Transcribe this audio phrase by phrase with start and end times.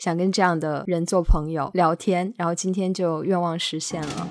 [0.00, 4.28] 想跟这样的人做朋友聊天，然后今天就愿望实现了。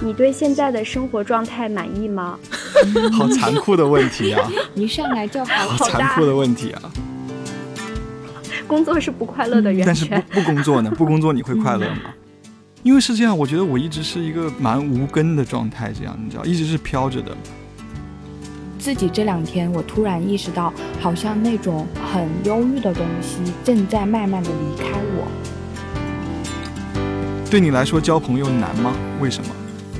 [0.00, 2.38] 你对现在的生活状态满意吗？
[3.12, 4.48] 好残酷的问题啊！
[4.76, 6.82] 一上来就好好残酷的问题啊！
[8.68, 10.90] 工作是不快乐的源泉，但是不不工作呢？
[10.92, 12.14] 不工作你会快乐吗？
[12.84, 17.36] 因为是这样，我觉得我一直是一个蛮无根的状态，这样你知道，一直是飘着的。
[18.80, 25.28] 自己这两天，我突然意识到，好像那种很忧郁的东西正在慢慢的离开我。
[27.50, 28.94] 对你来说，交朋友难吗？
[29.20, 29.50] 为什么？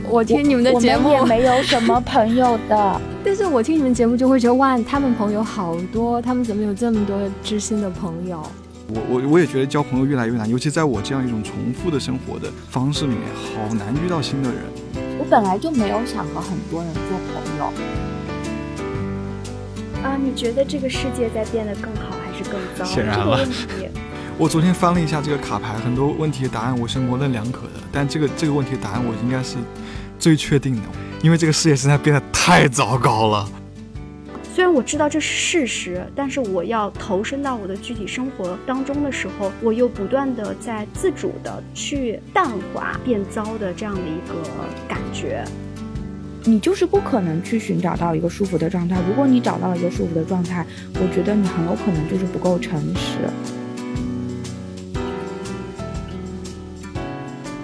[0.08, 8.42] 我听你们的节目也没有什么朋友的， 但是我听你们节目就会觉得哇，他们朋友好多，他们怎么有这么多知心的朋友？
[8.88, 14.58] 我我我也觉得交朋友越来越难，尤其在我这样一种重复的生活的方式里面，好难遇到新的人。
[15.18, 17.02] 我本来就没有想和很多人做
[17.34, 18.09] 朋友。
[20.02, 22.84] 啊，你觉得这个世界在变得更好还是更糟？
[22.84, 23.40] 显然了。
[24.38, 29.56] 我昨天翻了一下这个卡牌，很多问题的答案我是模棱两可的，但这个这个问题的答案我应该是。
[30.18, 30.82] 最确定的，
[31.22, 33.48] 因为这个世界实在变得太糟糕了。
[34.54, 44.34] 虽然我知道这是事实，但是我要投身到我的具体生活当中的时候，我又不断的在自主的去淡化变糟的这样的一个
[44.86, 45.42] 感觉。
[46.44, 48.98] 你就是不可能去寻找到一个舒服的状态。
[49.06, 53.18] 如果你找到了一个舒服的状态，我觉得你很有可能就是不够诚实。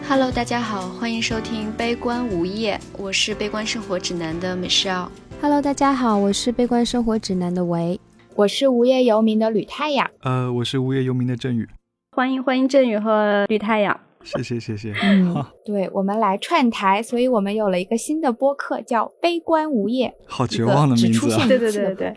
[0.07, 5.09] Hello，大家好，欢迎收听《悲观无业》，我是《悲观生活指南》的 Michelle。
[5.41, 7.99] Hello，大家好，我是《悲观生活指南》的维，
[8.35, 10.11] 我是无业游民的吕太阳。
[10.21, 11.67] 呃，我是无业游民的振宇。
[12.13, 14.01] 欢迎欢迎振宇和吕太阳。
[14.27, 14.93] 谢谢谢谢。
[15.01, 20.09] 嗯，对，我们来串台，所以我们有了一个新的播客，叫《悲观无业》。
[20.27, 21.47] 好绝望的名字啊！
[21.47, 22.15] 对对对对。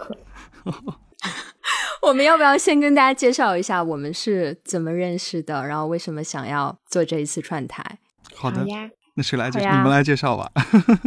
[2.02, 5.66] 我们要不要先跟大家介绍一下我们是怎么认识的？
[5.68, 8.00] 然后为什么想要做这一次串台？
[8.36, 9.70] 好的呀，那谁来介绍？
[9.70, 10.52] 你们来介绍吧。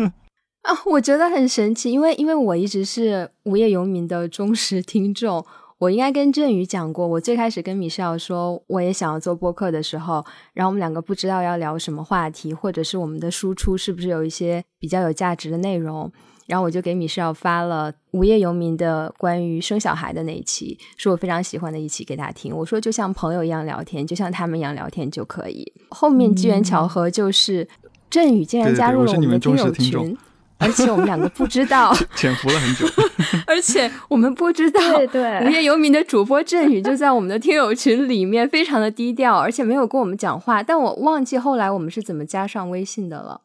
[0.62, 5.45] 啊，我觉得很神奇，因为因为我一直是无业游民的忠实听众。
[5.83, 16.09] 我应该跟振宇讲过，我最开始跟米少说我也想要做播客的时候，然后我们两个不知道要聊什么话题，或者是我们的输出是不是有一些比较有价值的内容。
[16.47, 22.57] 然后我就给米少发了无业游民的关于生小孩的那一期，是我非常喜欢的一期给他听。
[22.57, 25.73] 我说就像朋友一样聊天，就像他们一样聊天就可以。
[25.91, 27.67] 后面机缘巧合就是
[28.09, 30.17] 振宇竟然加入了我们的听友群，
[30.62, 32.86] 而且我们两个不知道， 潜伏了很久，
[33.46, 40.62] 而且我们不知道，对对无业游民的主播振宇就在我们的听友群里面，非常的低调，而且没有跟我们讲话。
[40.62, 43.40] 但我忘记后来我们是怎么加上微信的了。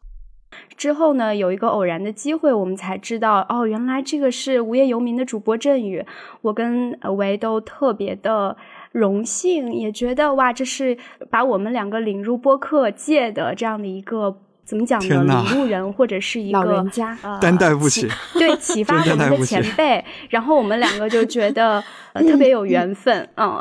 [0.75, 6.05] 之后呢，有一个偶然的机会，我们才知道哦，原来这个是无业游民的主播振宇。
[6.41, 8.55] 我跟维都特别的
[8.91, 10.97] 荣幸，也觉得哇，这是
[11.29, 15.45] 把我们两个领入播客界的这样的一个怎么讲呢？
[15.49, 18.05] 领路人或者是一个老人家，担待不起，
[18.37, 20.03] 对，启发我们的前辈。
[20.29, 21.81] 然后我们两个就觉得
[22.13, 23.57] 特别有缘分，嗯。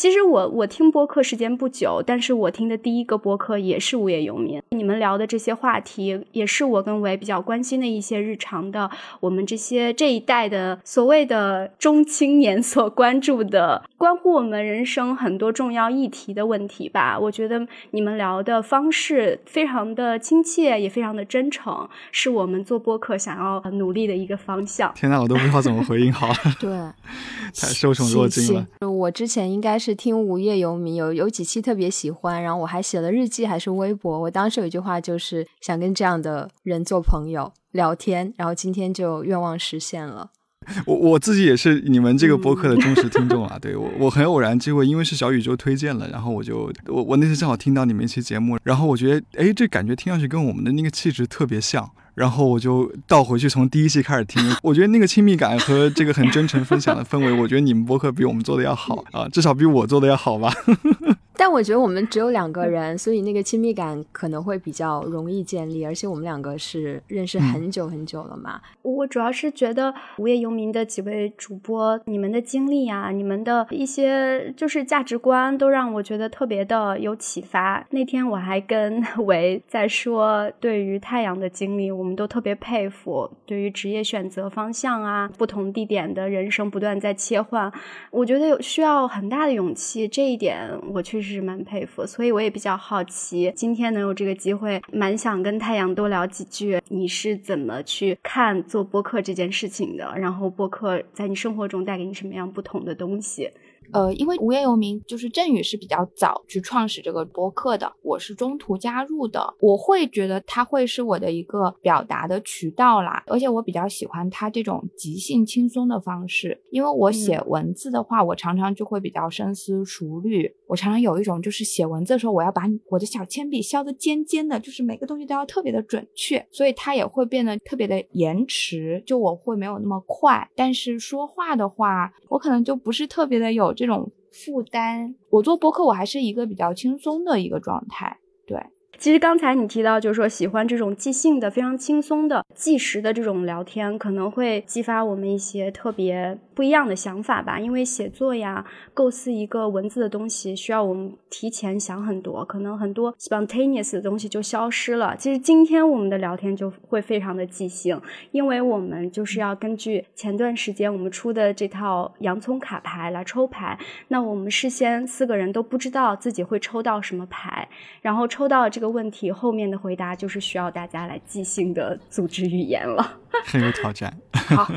[0.00, 4.58] 其实我我听播客时间不久，但是我听的第一个播客也是无业游民。
[4.70, 8.90] 你们聊的这些话题，也是我跟维比较关心的一些日常的，
[9.20, 17.18] 我们这些这一代的所谓的中青年所关注的，关乎我们人生很多重要议题的问题吧。
[17.18, 24.90] 我觉得你们聊的方式非常的亲切，也非常的真诚，是我们做播客想要努力的一个方向。
[24.94, 26.32] 天呐，我都不知道怎么回应好。
[26.58, 26.70] 对，
[27.54, 28.66] 太受宠若惊了。
[28.88, 29.89] 我之前应该是。
[29.94, 34.20] 听无业游民有有几期特别喜欢，然后我还写了日记还是微博。
[34.20, 40.30] 我当时有一句话就是想跟这样的人做朋友聊天，然后今天就愿望实现了。
[40.84, 60.52] 我我自己也是你们这个播客的忠实听众啊，对我我很偶然机会，因为是小宇宙推荐了，然后我就我我那次正好听到你们一期节目，然后我觉得哎这感觉听上去跟我们的那个气质特别像，然后我就倒回去从第一期开始听，我觉得那个亲密感和这个很真诚分享的氛围，我觉得你们播客比我们做的要好啊，至少比我做的要好吧。
[61.40, 68.60] 但我觉得我们只有两个人，所以那个亲密感可能会比较容易建立，而且我们两个是认识很久很久了嘛。
[68.82, 77.86] 我主要是觉得无业游民的几位主播，你们的经历啊，你们的一些就是价值观，都让我觉得特别的有启发。
[77.88, 83.30] 那天我还跟 维在说，对于太阳的经历，我们都特别佩服。
[83.46, 87.72] 对于职业选择方向啊，不同地点的人生不断在切换，
[88.10, 90.06] 我觉得有需要很大的勇气。
[90.06, 91.29] 这一点我确实。
[91.34, 96.80] 是蛮佩服，所以我也比较好奇，今天能有这个机会，蛮想跟太阳多聊几句。
[96.88, 100.12] 你是怎么去看做播客这件事情的？
[100.18, 103.50] 然后播客在你生活中带给你什么样不同的东西？
[103.92, 109.54] 呃，因为无业游民就是振宇是比较早去创始这个播客的，我是中途加入的。
[109.60, 116.62] 我会觉得他会是我的一个表达的渠道啦，而且我比较喜欢他这种即兴轻松的方式。
[116.70, 120.54] 因为我写文字的话，我常常就会比较深思熟虑。
[120.66, 130.48] 我常常有一种就是写文字的时候，我要把我的小铅笔削得尖尖的，就是每个东西都要特别的准确，所以它也会变得特别的延迟，就我会没有那么快。
[130.54, 133.74] 但是说话的话，我可能就不是特别的有。
[133.80, 138.62] 这种负担，我做博客，我还是一个比较轻松的一个状态，对。
[138.98, 147.58] 其实刚才你提到，就是说喜欢这种即兴的、非常轻松的、即时的这种聊天，可能会激发我们一些特别不一样的想法吧。
[147.58, 148.62] 因为写作呀，
[148.92, 155.16] 构思一个文字的东西，需要我们提前想很多，可能很多 spontaneous 的东西就消失了。
[155.16, 157.98] 其实今天我们的聊天就会非常的即兴，
[158.32, 163.78] 因为我们就是要根据前段时间我们出的这套洋葱卡牌来抽牌。
[164.08, 167.66] 那我们事先四个人都不知道自己会抽到什么牌，
[168.02, 168.90] 然后抽到这个。
[168.90, 174.12] 问题后面的回答就是需要大家来即兴的组织语言了， 很有挑战。
[174.34, 174.68] 好，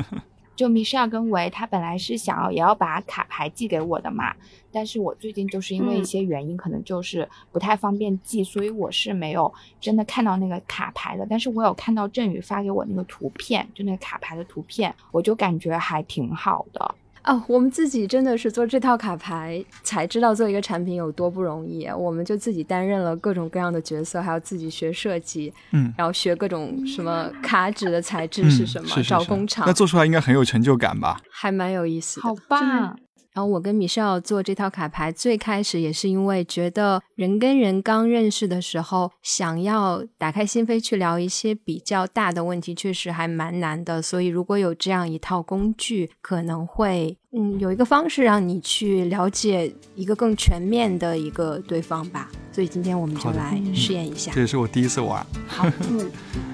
[0.56, 4.34] 就米歇尔跟维，他本来是想要也要把卡牌寄给我的嘛，
[4.70, 11.26] 但是我最近就是因为一些原因，可能就是不太方便寄，所以我是没有真的看到那个卡牌的。
[11.28, 16.94] 但是我有看到振宇发给我那个图片，就那个卡牌的图片，我就感觉还挺好的。
[17.24, 21.86] 哦，我们自己真的是做这套卡牌才知道做一个产品有多不容易。
[21.88, 31.18] 我们就自己担任了各种各样的角色，还要自己学设计，嗯，然后学各种什么卡纸的材质是什么，找工厂，那做出来应该很有成就感吧？
[31.30, 32.98] 还蛮有意思的，好棒。
[33.34, 44.00] 然后我跟米少做这套卡牌，最开始也是因为觉得人跟人刚认识的时候，想要打开心扉去聊一些比较大的问题，确实还蛮难的。
[44.00, 52.30] 所以如果有这样一套工具，可能会嗯有一个方式让你去了解一个更全面的一个对方吧。
[52.52, 54.30] 所以今天我们就来试验一下。
[54.32, 55.26] 这也是我第一次玩。
[55.48, 56.08] 好，嗯。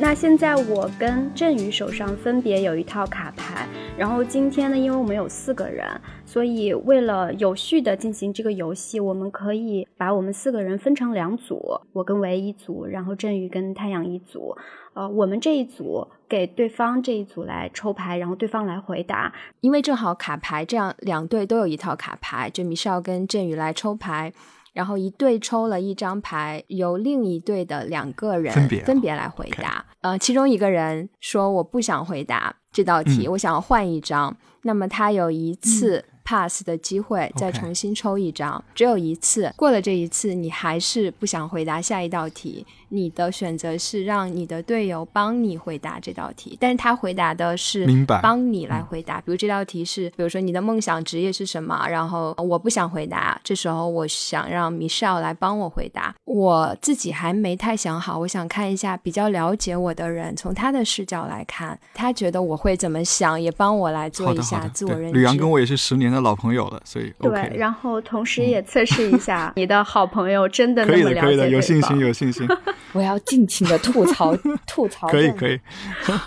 [0.00, 3.66] 那现在我跟振宇手上分别有一套卡牌，
[3.96, 5.84] 然后今天呢，因为我们有四个人，
[6.24, 14.56] 所以为了有序的进行这个游戏，我们可以把我们四个人分成两组，我跟唯一组，然后振宇跟太阳一组。
[14.94, 19.32] 呃，我们这一组给对方这一组来抽牌，然后对方来回答。
[19.60, 24.32] 因为正好卡牌这样两队都有一套卡牌，就米少跟振宇来抽牌。
[24.78, 29.84] 然后一队抽了一张牌，由另一队的两个人分别分别来回答。
[30.02, 34.36] 呃，其中一个人说我不想回答这道题，我想要换一张。
[34.62, 39.50] 那么他有一次 pass 的机会，再重新抽一张，只有一次。
[39.56, 42.66] 过了这一次，你还是不想回答下一道题。
[42.90, 47.86] 你的选择是让你的队友帮你回答这道题，但是他回答的是
[48.22, 49.20] 帮你来回答。
[49.20, 51.86] 比如这道题是，比如说你的梦想职业是什么？
[51.86, 56.14] 然后我不想回答，这时候我想让 Michelle 来帮我回答。
[56.24, 65.18] 我自己还没太想好，我想看一下比较了解我的人，从他的视角来看，他觉得我会怎么想，也帮我来做一下自我认知。
[65.18, 72.46] 吕阳跟我也是十年的老朋友了，所以对，然后同时也测试一下 你的好朋友真的那么了解可以的，可以的，有信心，有信心。
[72.92, 74.34] 我要尽情的吐槽，
[74.66, 75.08] 吐槽。
[75.12, 75.60] 可以，可以。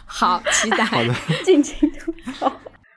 [0.06, 0.84] 好，期待。
[0.84, 2.52] 好的，尽情吐槽。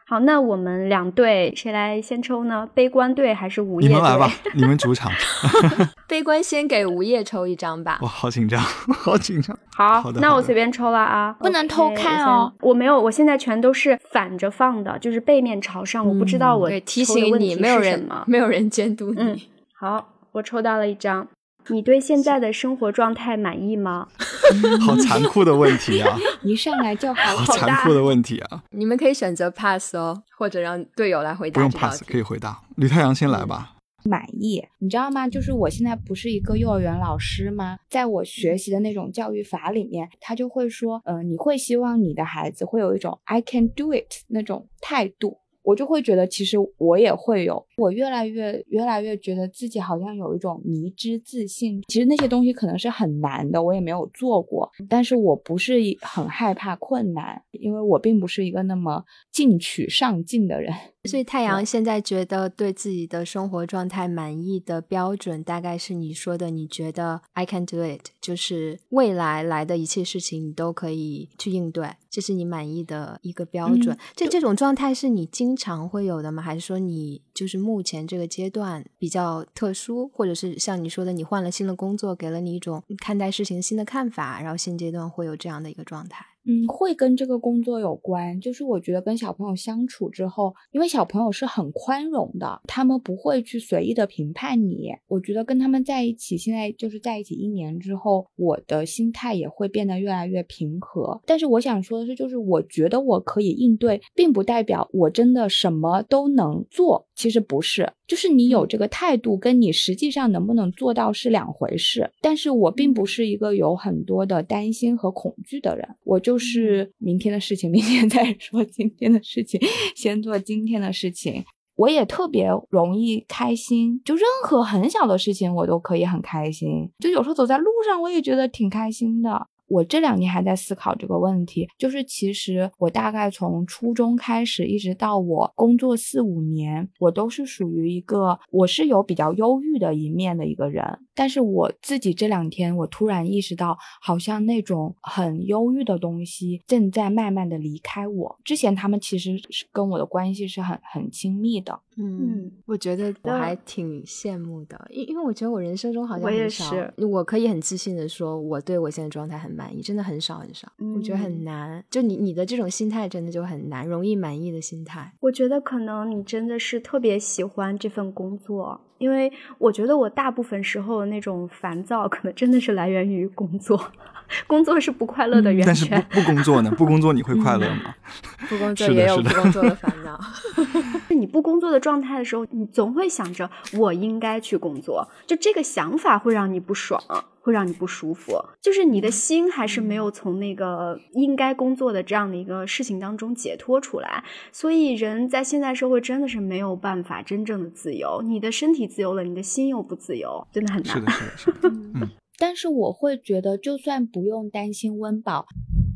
[0.06, 2.68] 好，那我们两队谁来先抽呢？
[2.74, 3.88] 悲观队还是午夜？
[3.88, 5.10] 你们来吧， 你们主场。
[6.06, 7.98] 悲观先给午夜抽一张吧。
[8.02, 8.60] 哇，好紧张，
[8.92, 9.56] 好紧张。
[9.74, 10.20] 好，好的。
[10.20, 12.52] 那我随便抽了啊，不能偷看哦。
[12.60, 16.06] 我没有，我现在全都是反着放的，就是背面朝上。
[16.06, 19.48] 我不知道我提醒你，没有人，没有人监督你。
[19.72, 21.26] 好，我抽到了一张。
[21.68, 24.08] 你对现在的生活状态满意吗？
[24.84, 26.16] 好残酷的问题啊！
[26.42, 28.62] 一上来就好好残酷的问题啊！
[28.70, 31.54] 你们可以选择 pass 哦，或者让队友来回答。
[31.54, 32.60] 不用 pass，可以回答。
[32.76, 33.70] 吕太阳先来吧。
[34.06, 35.26] 满意，你知道吗？
[35.26, 37.78] 就是我现在不是一个幼儿园老师吗？
[37.88, 45.38] 在我学习的那种教育法里面，他就会说，呃，你会希望你的孩子会有一种 I can do it 那种态度。
[45.62, 51.82] 我就会觉得，其实我也会有，我越来越越来越觉得自己好像有一种迷之自信。
[51.88, 60.72] 其实那些东西可能是很难的，我也没有做过，但是我不是很害怕困难，因为我并不是一个那么进取上进的人。
[61.04, 73.94] 所以太阳现在觉得对自己的生活状态满意的标准，大概是你说的，你觉得 I can do it，就是未来来的一切事情你都可以去应对，这是你满意的一个标准。
[74.16, 76.42] 这这种状态是你经常会有的吗？
[76.42, 86.24] 还是说你就是目前这个阶段比较特殊，或者是像你说的，你换了新的工作，给了你一种看待事情新的看法，然后现阶段会有这样的一个状态？
[86.46, 88.40] 嗯，会跟这个工作有关。
[88.40, 94.90] 就是我觉得跟小朋友相处之后，因为小朋友是很宽容的，他们不会去随意的评判你。
[95.08, 101.20] 我觉得跟他们在一起，现在就是在一起一年之后，我的心态也会变得越来越平和。
[101.26, 107.06] 但是我想说的是，就是我觉得我可以应对，并不代表我真的什么都能做。
[107.14, 112.10] 其实不是，就是你有这个态度，跟你实际上能不能做到是两回事。
[112.20, 119.60] 但是我并不是一个有很多的担心和恐惧的人，我就就是明天的事情明天再 说，今天的事情
[119.94, 121.44] 先做今天的事情。
[121.76, 129.46] 我也特别容易开心，就任何很小的事情我都可以很开心，就有时候走在路上我也觉得挺开心的。
[129.68, 140.84] 我这两年还在思考这个问题，就是其实我大概从初中开始，一直到我工作四五年，我都是属于一个我是有比较忧郁的一面的一个人。
[141.14, 148.38] 但是我自己这两天，我突然意识到，好像那种很忧郁的东西正在慢慢的离开我。
[148.44, 151.80] 之前他们其实是跟我的关系是很很亲密的。
[151.96, 160.70] 嗯，我觉得我还挺羡慕的，因因为我觉得我人生中好像我也是，我可以很自信的说，我对我现在状态很满意，真的很少很少。
[160.96, 165.12] 我觉得很难，就你你的这种心态真的就很难，容易满意的心态。
[165.20, 168.80] 我觉得可能你真的是特别喜欢这份工作。
[168.98, 173.92] 因为我觉得我大部分时候那种烦躁，可能真的是来源于工作，
[174.46, 175.66] 工作是不快乐的源泉。
[175.66, 176.70] 但是不不工作呢？
[176.76, 177.94] 不工作你会快乐吗？
[178.48, 180.18] 不工作也有不工作的烦恼。
[181.10, 187.00] 你不工作的状态的时候，你总会想着我应该去工作，就这个想法会让你不爽。
[187.44, 198.22] 会让你不舒服，就是你的心还是没有从那个应该工作的这样的一个事情当中解脱出来，所以人在现在社会真的是没有办法真正的自由。
[198.24, 200.96] 你的身体自由了，你的心又不自由，真的很难。
[200.96, 201.68] 是的，是的，是的。
[202.00, 202.08] 嗯，
[202.38, 205.44] 但是我会觉得，就算不用担心温饱。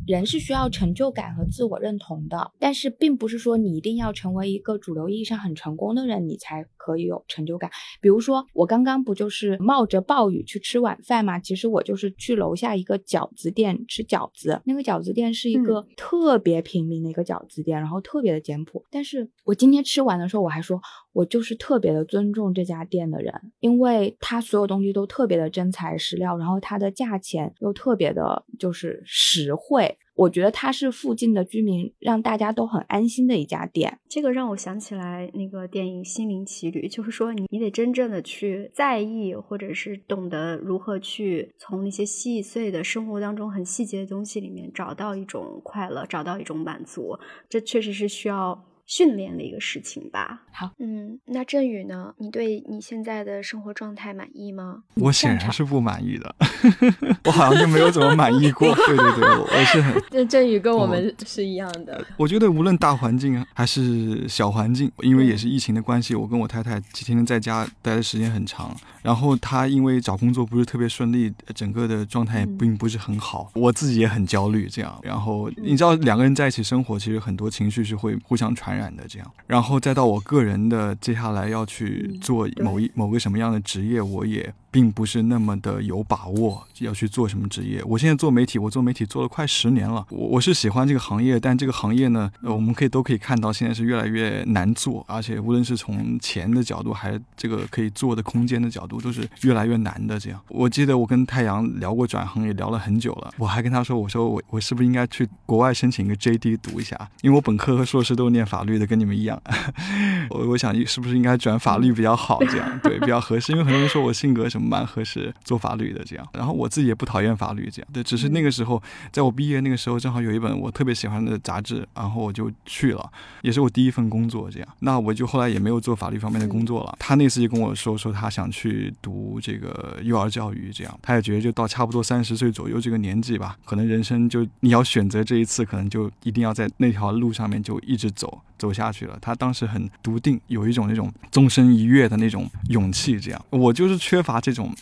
[0.06, 7.70] 人是需要成就感和自我认同的，但是并不是说你一定要成为一个主流意义上很成功的人，你才可以有成就感。
[8.00, 11.38] 比如说，我刚刚不就是冒着暴雨去吃晚饭吗？
[11.38, 18.84] 其实我就是去楼下一个饺子店吃饺子，那个饺子店是一个特别平民的一个饺子店，然后特别的简朴。
[18.90, 20.80] 但是我今天吃完的时候，我还说，
[21.12, 29.98] 我就是特别的尊重这家店的人，因为他所有东西都特别的真材实料，然后它的价钱又特别的就是实惠。
[30.18, 34.00] 我觉得它是附近的居民让大家都很安心的一家店。
[34.08, 47.16] 这个让我想起来那个电影《心灵奇旅》，就是说你你得真正的去在意，或者是懂得如何去从那些细碎的生活当中很细节的东西里面找到一种快乐，找到一种满足。
[47.48, 48.67] 这确实是需要。
[48.88, 50.40] 训练的一个事情吧。
[50.50, 52.12] 好，嗯，那振宇呢？
[52.16, 54.82] 你对你现在的生活状态满意吗？
[54.94, 56.34] 我显然是不满意的，
[57.24, 58.74] 我好像就没有怎么满意过。
[58.74, 60.02] 对对对，我是很。
[60.10, 62.02] 这振宇跟我们是一样的。
[62.16, 68.74] 我觉得无论大环境还是小环境，因为也是疫情的关系，我跟我太太天天在家待的时间很长。
[69.02, 73.52] 然后她因为找工作不是特别顺利，整个的状态并不是很好。
[73.54, 74.98] 我自己也很焦虑，这样。
[75.02, 78.77] 然后你知道，两个人在一起生活，其实很多情绪是会互相传染。
[78.78, 84.54] 染的这样，然后再到我个人的接下来要去做某一某个什么样的职业，我也。
[84.70, 87.82] 并不是那么的有把握要去做什么职业。
[87.84, 90.06] 我现在做媒体，我做媒体做了快十年了。
[90.10, 100.18] 我我是喜欢这个行业，但这个行业呢，我们可以都可以看到，现在是越来越难做，而且无论是从钱的角度，还是这个可以做的空间的角度，都是越来越难的。
[100.18, 103.32] 这样，我记得我跟太阳聊过转行，也聊了很久了。
[103.38, 106.96] 我还跟他说，我说我我是不是应该去国外申请一个 JD 读一下？
[107.22, 109.40] 因为我本科和硕士都是念法律的，跟你们一样。
[110.30, 112.38] 我我想是不是应该转法律比较好？
[112.44, 114.57] 这样对比较合适，因为很多人说我性格什么。
[114.58, 123.10] 蛮合适做法律的这样，然后我自己也不讨厌法律这样，对，只是那个时候，在我毕业那个时候，正好有一本我特别喜欢的杂志，然后我就去了，
[123.42, 126.96] 也是我第一份工作这样，那我就后来也没有做法律方面的工作了。
[126.98, 139.16] 他那次就跟我说，说他想去读这个幼儿教育这样，他也觉得就到差不多三十岁左右这个年纪吧，可能人生就你要选择这一次，可能就一定要在那条路上面就一直走走下去了。
[139.20, 144.40] 他当时很笃定，有一种那种纵身一跃的那种勇气这样，我就是缺乏。
[144.40, 144.74] 这种，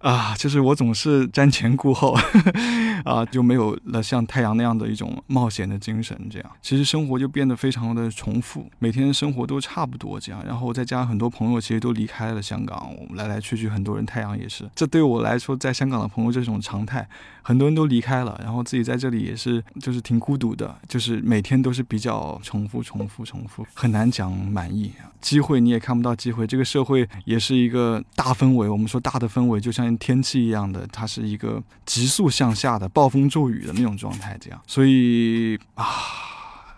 [0.00, 2.16] 啊，就是我总是瞻前顾后，
[3.04, 6.18] 啊，就没有了像太阳那样的一种冒险的精神。
[6.30, 10.42] 这样，其实生活就变得非常的重复，每天生活都差不多这样。
[10.46, 14.68] 然后再加上很多朋友其实都离开了香港，我们来来去去，很多人太阳也是。
[14.74, 17.06] 这对我来说，在香港的朋友这种常态。
[17.42, 24.92] 很多人都离开了，然后自己在这里也是，就是挺孤独的，就是每天都是比较重复、重复、重复，很难讲满意。
[25.22, 28.68] 机会你也看不到机会，这个社会也是一个大氛围。
[28.68, 35.84] 我们说大的氛围就像跟天气一样的，它是一个急速向下的暴风骤雨的那种状态，这样，所以啊。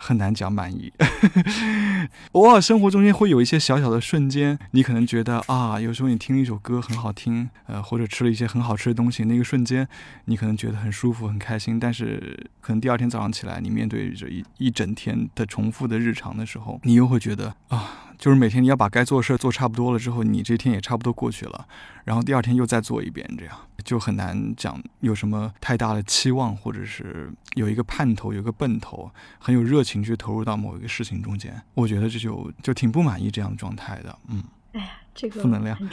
[0.04, 0.92] 很难讲满意，
[2.32, 9.86] 偶尔生活中间会有一些小小的瞬间，你可能觉得啊，有时候你听一首歌很好听，呃，或者吃了一些很好吃的东西，那个瞬间
[10.24, 11.78] 你可能觉得很舒服、很开心。
[11.78, 18.08] 但是可能第二天早上起来，你面对着一一整天的重复的日常的时候，你又会觉得啊。
[18.22, 21.66] 就是每天你要把该做的事做差不多了之后，你这天也差不多过去了，
[22.04, 29.10] 然后第二天又再做一遍，这样就很难讲有什么太大的期望，或者是有一个盼头、有一个奔头，
[29.40, 31.60] 很有热情去投入到某一个事情中间。
[31.74, 34.16] 我觉得这就就挺不满意这样的状态的。
[34.28, 34.40] 嗯，
[34.74, 35.76] 哎呀，这个负能量。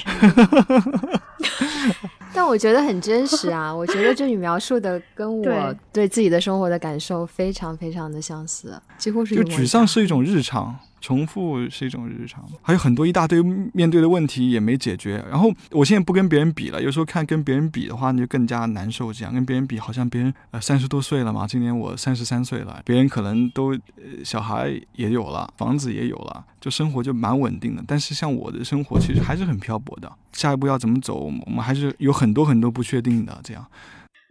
[2.32, 3.74] 但我觉得很真实啊！
[3.74, 10.80] 我觉得这里描述的跟我对自己的生活的感受非常非常的相似，几乎是就沮丧是一种日常。
[11.02, 13.42] 重复是一种日常，还有很多一大堆
[13.74, 15.24] 面对的问题也没解决。
[15.30, 19.12] 然后我现在不跟别人比了，有时候看跟别人比的话，你就更加难受。
[19.12, 27.84] 这样跟别人比，好像别人呃三十多岁了嘛，今年我三十三岁了，别人可能都呃小孩也有了，房子也有了，就生活就蛮稳定的。
[27.88, 33.40] 但是像我的生活其实还是很漂泊的，下一步要怎么走，我们还是有很多很多不确定的。
[33.44, 33.66] 这样。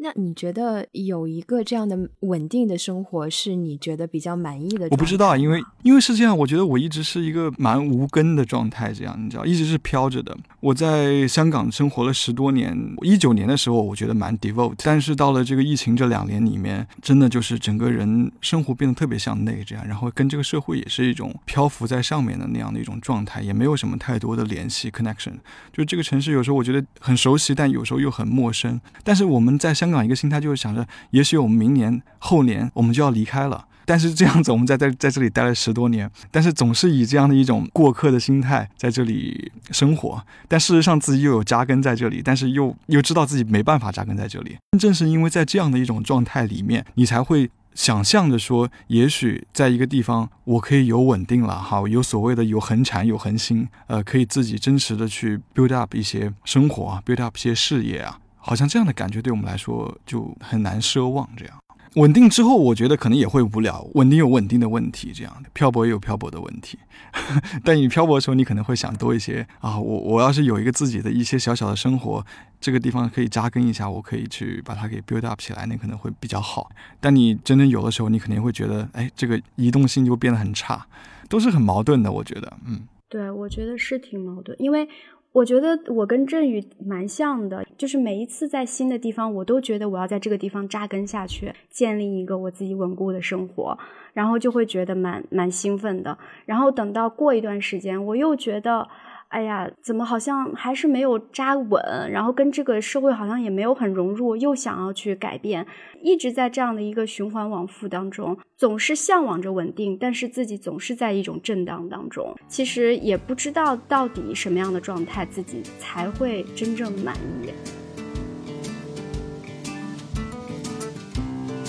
[0.01, 4.87] 那你觉得有一个这样的稳定的生活是你觉得比较满意的？
[4.93, 10.37] 我不知道，因为因为是这样，我觉得我一直是一个蛮无根的状态，这样你知道，一直是飘着的。
[10.61, 25.33] 我在香港生活了十多年，一九年的时候我觉得蛮 devote，但是到了这个疫情这两年里面，真的就是整个人生活变得特别向内，这样，然后跟这个社会也是一种漂浮在上面的那样的一种状态，也没有什么太多的联系 connection。
[25.73, 28.81] 就这个城市有时候我觉得很熟悉，但有时候又很陌生。
[29.03, 29.88] 但是我们在香。
[29.89, 33.65] 香港一个心态就是想着，也许我们明年、后年我们就要离开了。
[33.87, 40.23] 但是这样子，我们在在在这里待了十多年，但是总是以这样的一种过客的心态在这里生活。
[40.47, 44.59] 但事实上自己又有扎根在这里，但是又又知道自己没办法扎根在这里。
[44.79, 58.21] 正是因为在这样的一种状态里面，你才会想象着说，也许在一个地方我可以有稳定了，好有所谓的有恒产有恒心，呃，可以自己真实的去 build up 一些生活啊，build up 一些事业啊。
[58.49, 61.29] 好像这样的感觉对我们来说就很难奢望。
[61.37, 61.55] 这样
[61.97, 63.87] 稳定之后，我觉得可能也会无聊。
[63.95, 66.79] 稳定有稳定的问题，这样的漂泊也有漂泊的问题。
[67.63, 69.79] 但你漂泊的时候，你可能会想多一些啊。
[69.79, 72.25] 我我要是有一个自己的一些小小的生活，
[72.59, 76.71] 这个地方可以扎根一下，我可以去把它给 build up 起来，那可能会比较好。
[77.01, 80.87] 但你真正有的时候，你肯定会觉得，哎，这个移动性就变得很差，
[81.29, 82.11] 都是很矛盾的。
[82.13, 84.89] 我觉得，嗯，对，我觉得是挺矛盾，因为。
[85.33, 93.79] 我觉得我跟振宇蛮像的，就是每一次在新的地方，我都觉得我要在这个地方扎根下去，建立一个我自己稳固的生活，
[94.13, 96.17] 然后就会觉得蛮蛮兴奋的。
[96.47, 98.89] 然后等到过一段时间，我又觉得。
[99.29, 102.11] 哎呀，怎么好像还是没有扎稳？
[102.11, 105.67] 然后跟这个社会好像也没有很融入，又想要去改变，
[106.03, 112.35] 一直在这样的一个循环往复当中，总是向往着稳定，但是自己总是在一种震荡当中。
[112.49, 117.51] 其实也不知道到底什么样的状态自己才会真正满意。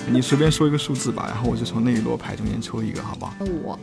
[0.09, 3.33] 你随便说一个数字吧，然后我就从那一摞牌中间抽一个，好不好？
[3.41, 3.77] 五五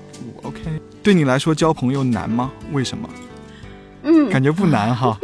[0.45, 0.63] ，OK。
[1.03, 2.51] 对你来说交朋友难吗？
[2.73, 3.07] 为什么？
[4.07, 5.19] 嗯，感觉不难哈。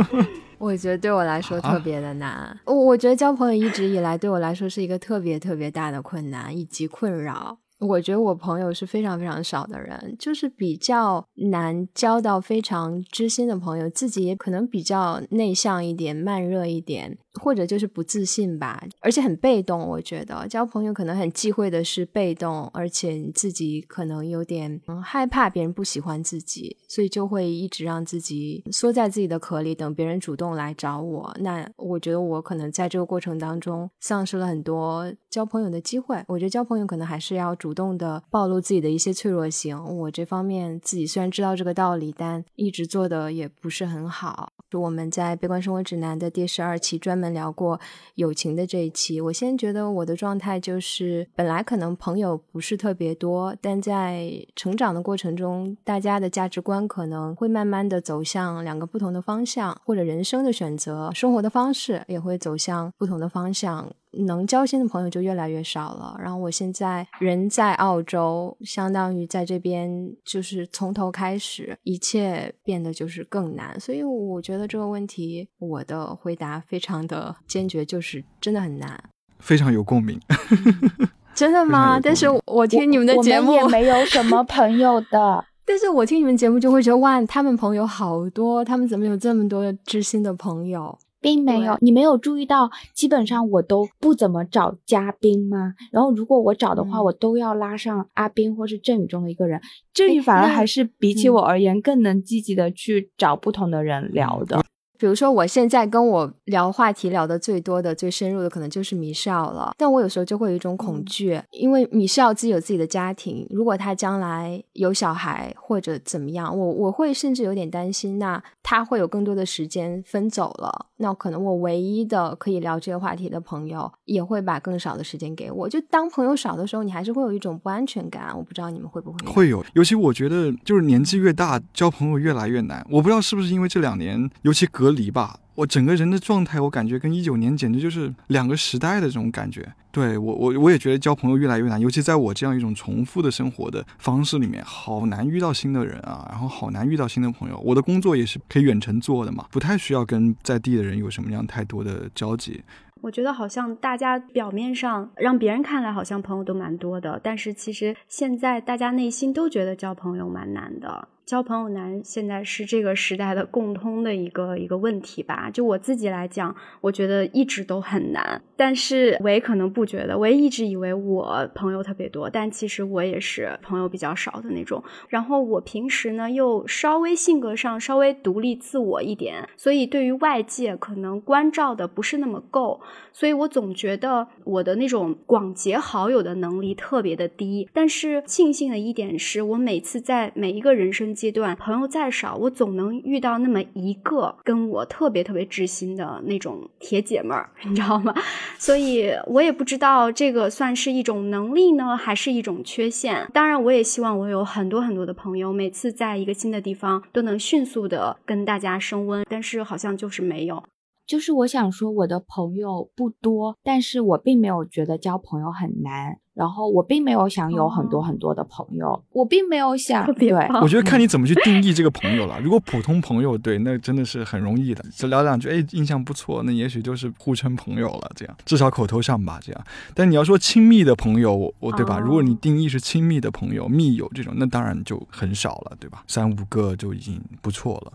[0.58, 2.58] 我觉得对我来说特别的难。
[2.64, 7.58] 我我觉得交朋友一直以来对我来说是一个特别特别大的困难以及困扰。
[7.78, 17.16] 我觉得我朋友是非常非常少的人，就是比较难交到非常知心的朋友，自己也可能比较内向一点、慢热一点。
[17.38, 19.80] 或者就是不自信吧，而且很被动。
[19.80, 31.34] 我觉得交朋友可能很忌讳的是被动，而且自己可能有点嗯害怕别人不喜欢自己，所以就会一直让自己缩在自己的壳里，等别人主动来找我。
[31.40, 36.20] 那我觉得我可能在这个过程当中丧失了很多交朋友的机会。
[36.26, 39.78] 我觉得交朋友可能还是要主动的暴露自己的一些脆弱性。
[39.98, 44.52] 我这方面自己虽然知道这个道理，但一直做的也不是很好。
[44.68, 47.27] 就我们在《悲观生活指南》的第十二期专门。
[47.32, 47.78] 聊过
[48.14, 63.90] 友情的这一期，我先觉得我的状态就是，本来可能朋友不是特别多，但在成长的过程中，大家的价值观可能会慢慢的走向两个不同的方向，或者人生的选择、生活的方式也会走向不同的方向。
[64.26, 66.16] 能交心的朋友就越来越少了。
[66.18, 73.78] 然后我现在人在澳洲，相当于在这边就是从头开始，一切变得就是更难。
[73.78, 78.98] 所以我觉得这个问题，我的回答非常的坚决，就是真的很难。
[79.38, 80.20] 非常有共鸣
[81.34, 82.00] 真的吗？
[82.00, 85.44] 但是我听你们的节目我也没有什么 朋友的。
[85.64, 90.98] 但是我听你们节目就会觉得哇，他们朋友好多，他们怎么有这么多知心的朋友？
[91.20, 95.74] 并没有，你没有注意到，基本上我都不怎么找嘉宾吗？
[95.90, 99.60] 然后如果我找的话，我都要拉上阿斌或是郑宇中的一个人。
[99.92, 104.62] 郑宇反而还是比起我而言更能积极的去找不同的人聊的。
[104.98, 109.72] 比如说，我现在跟我聊话题聊的最多的、最深入的，可能就是米少了。
[109.78, 125.68] 但我有时候就会有一种恐惧，因为米少自己有自己的家庭，如果他将来有小孩或者怎么样，我我会甚至有点担心，那他会有更多的时间分走了，那可能我唯一的可以聊这个话题的朋友也会把更少的时间给我。
[125.68, 128.36] 就当朋友少的时候，你还是会有一种不安全感。
[128.36, 132.84] 我不知道你们会不会会有，尤其我觉得就是年纪越大，交朋友越来越难。
[132.90, 134.87] 我不知道是不是因为这两年，尤其隔。
[134.88, 139.70] 隔离吧，我整个人的状态，我感觉跟一九年简直就是两个时代的这种感觉。
[139.90, 147.58] 对我，我我也觉得交朋友越来越难，尤其在我这样一种重复的生活的方式里面，好难遇到新的人啊，然后好难遇到新的朋友。
[147.62, 152.62] 我的工作也是可以远程做的嘛，不太需要跟在地的人有什么样太多的交集。
[153.02, 161.08] 我觉得好像大家表面上让别人看来好像朋友都蛮多的，但是其实现在大家内心都觉得交朋友蛮难的。
[161.28, 165.50] 交朋友难，现在是这个时代的共通的一个一个问题吧。
[165.50, 168.40] 就我自己来讲，我觉得一直都很难。
[168.56, 174.82] 但是我也可能不觉得，我也一直以为我朋友特别多，但其实我也是朋友比较少的那种。
[175.10, 182.80] 然后我平时呢又稍微性格上稍微独立自我一点，所以对于外界可能关照的不是那么够。
[183.12, 187.68] 所以我总觉得我的那种广结好友的能力特别的低。
[187.74, 191.14] 但是庆幸的一点是我每次在每一个人生。
[191.18, 198.14] 阶段朋友再少，我总能遇到那么一个跟我特别特别知心的那种铁姐们儿， 你知道吗？
[198.58, 203.28] 所以我也不知道这个算是一种能力呢，还是一种缺陷。
[203.34, 210.62] 当然，我也希望我有很多很多的朋友，每次在一个新的地方都能迅速的跟大家升温，但是好像就是没有。
[211.06, 216.18] 就是我想说，我的朋友不多，但是我并没有觉得交朋友很难。
[216.38, 220.06] 然后我并没有想有很多很多的朋友，我并没有想。
[220.14, 220.30] 对，
[220.62, 222.38] 我觉得看你怎么去定义这个朋友了。
[222.40, 229.64] 如果普通朋友，对，那真的是很容易的，就聊两句，哎，印象不错，那也许就是互称朋友了，这样至少口头上吧，这样。
[229.96, 231.98] 但你要说亲密的朋友，我对吧？
[231.98, 236.04] 如果你定义是亲密的朋友、密友这种，那当然就很少了，对吧？
[236.06, 237.92] 三五个就已经不错了。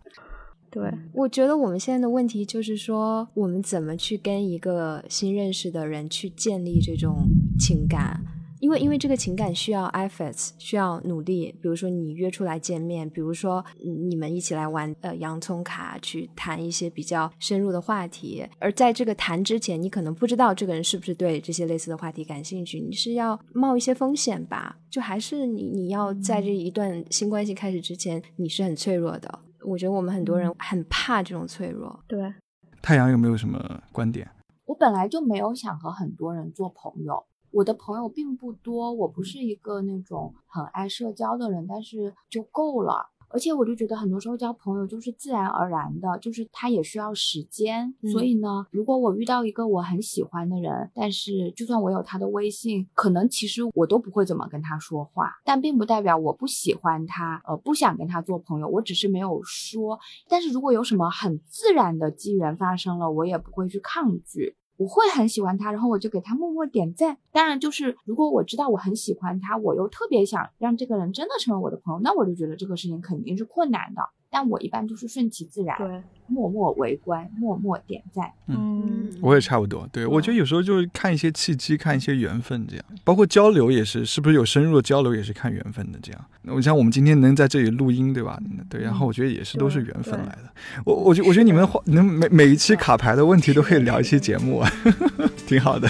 [0.69, 8.23] 对，我觉得我们现在的问题就是说，我们怎么去跟一个新认识的人去建立这种情感？
[8.59, 11.53] 因为因为这个情感需要 efforts，需要努力。
[11.61, 13.63] 比如说你约出来见面，比如说
[14.07, 18.47] 你们一起来玩呃洋葱卡，去谈一些比较深入的话题。
[18.59, 24.77] 而在这个谈之前，你可能不知道这个人是不是对这些类似的话题感兴趣，你是要冒一些风险吧？
[24.89, 29.39] 就还是你你要在这一段新关系开始之前，你是很脆弱的。
[29.65, 31.99] 我觉得我们很多人很怕这种脆弱。
[32.07, 32.33] 对，
[32.81, 34.29] 太阳有没有什么观点？
[34.67, 43.11] 我本来就没有想和很多人做朋友，我的朋友并不多，我不是一个那种很爱社交的人，但是就够了。
[43.29, 47.91] 而且我就觉得很多时候交朋友就是自然而然的，就是他也需要时间。
[48.11, 55.31] 所以呢，如果我遇到一个我很喜欢的人，但是就算我有他的微信，可能其实我都不会怎么跟他说话。
[55.43, 59.99] 但并不代表我不喜欢他，呃，不想跟他做朋友，我只是没有说。
[60.27, 64.55] 但是如果有什么很自然的机缘发生了，我也不会去抗拒。
[64.77, 67.17] 我会很喜欢他，然后我就给他默默点赞。
[67.31, 74.01] 当然，就是如果我知道我很喜欢他，我又特别想让这个人真的成为我的朋友，那我就觉得这个事情肯定是困难的。
[74.34, 78.32] 但我一般都是顺其自然，对，默默围观，默默点赞。
[78.48, 79.88] 嗯，我也差不多。
[79.91, 82.84] 对，我觉得有时候就是看一些契机，看一些缘分，这样。
[83.04, 86.00] 包括交流也是，是不是有深入的交流也是看缘分的。
[86.02, 88.39] 这样，我像我们今天能在这里录音，对吧？
[88.67, 90.50] 对，然后我觉得也是都是缘分来的。
[90.84, 94.72] 我，我觉，我觉得你们能每每一期卡牌的问题都可以聊一期节目啊，
[95.46, 95.88] 挺好的。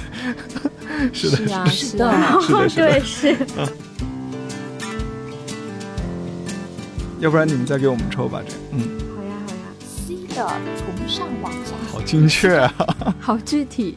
[1.13, 1.37] 是的，
[1.69, 3.37] 是的，是的，是的，对，是。
[7.23, 8.81] 要不然你们再给我们抽吧，这嗯，
[9.15, 12.73] 好呀好呀，C 的从上往下，好精确啊，
[13.17, 13.95] 好具体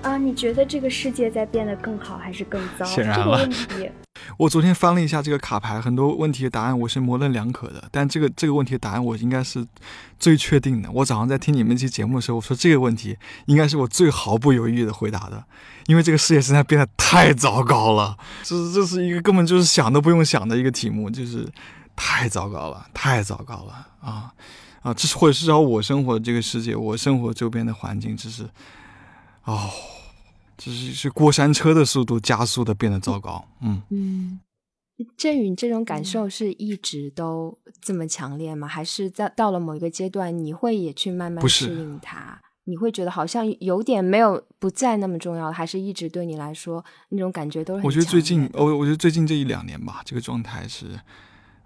[0.00, 0.16] 啊！
[0.16, 2.84] 你觉得这个世界在变得更好还是更糟？
[2.84, 3.48] 显然了。
[4.36, 9.66] 我昨天翻了一下这个卡牌，很多问题的答案我是模棱两可的，但这个这个问题的答案我应该是
[10.20, 10.88] 最确定的。
[10.92, 15.42] 我早上在听你们这期节目的时候，我说这个问题应该是我最毫不犹豫的回答的，
[15.86, 21.44] 因为这个世界实在变得太糟糕了，这这是一个根本就是想都不用想的一个题目，就是。
[21.98, 24.32] 太糟糕了，太糟糕了啊
[24.82, 24.94] 啊！
[24.94, 28.48] 这是或者至少我生活的这个世界，我生活周边的环境，这是
[29.44, 29.68] 哦，
[30.56, 33.44] 这是是过山车的速度加速的变得糟糕。
[33.60, 34.40] 嗯嗯，
[35.16, 38.68] 振宇，这种感受是一直都这么强烈吗？
[38.68, 42.40] 还是在到了某一个阶段，你会也去慢慢适应它？
[42.64, 47.86] 你会觉得好像有点没有不再那么重要，还是一直对你来说那种感觉都是？
[47.86, 50.86] 我觉得最近，我我觉得最近这一两年吧，这个状态是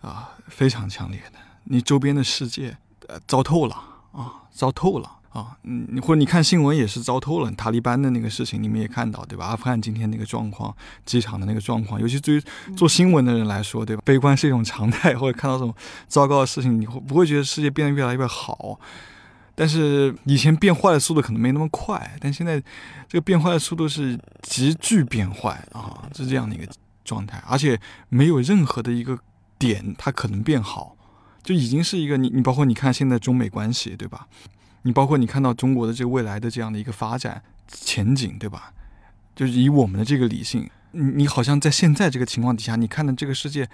[0.03, 1.39] 啊非常强烈的。
[1.65, 2.77] 你周边的世界
[3.09, 3.75] 呃糟透了
[4.13, 5.57] 啊，糟透了啊！
[5.63, 7.51] 嗯，或者你看新闻也是糟透了。
[7.53, 9.47] 塔利班的那个事情你们也看到对吧？
[9.47, 10.75] 阿富汗今天那个状况，
[11.07, 12.43] 机场的那个状况，尤其对于
[12.77, 14.03] 做新闻的人来说对吧？
[14.05, 15.75] 悲观是一种常态，或者看到这种
[16.09, 18.79] 糟糕的事情，你会不会觉得世界变得越来越好？
[19.55, 22.61] 但是以前变坏的速度可能没那么快，但现在
[23.09, 26.67] 这个变坏的速度是急剧变坏啊，是这样的一个
[27.05, 29.19] 状态，而且没有任何的一个
[29.63, 30.97] 点它可能变好，
[31.43, 34.27] 就已经是一个你你包括你看现在中美关系对吧？
[34.83, 38.73] 你包括你看到中国的这个未来的这样的一个发展前景对吧？
[39.37, 43.69] 就是以我们的这个理性，你你好像在现在这个情况底下，你看的这个世界，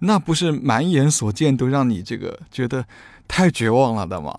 [0.00, 2.86] 那不是满眼所见都让你这个觉得
[3.26, 4.32] 太绝望了的吗？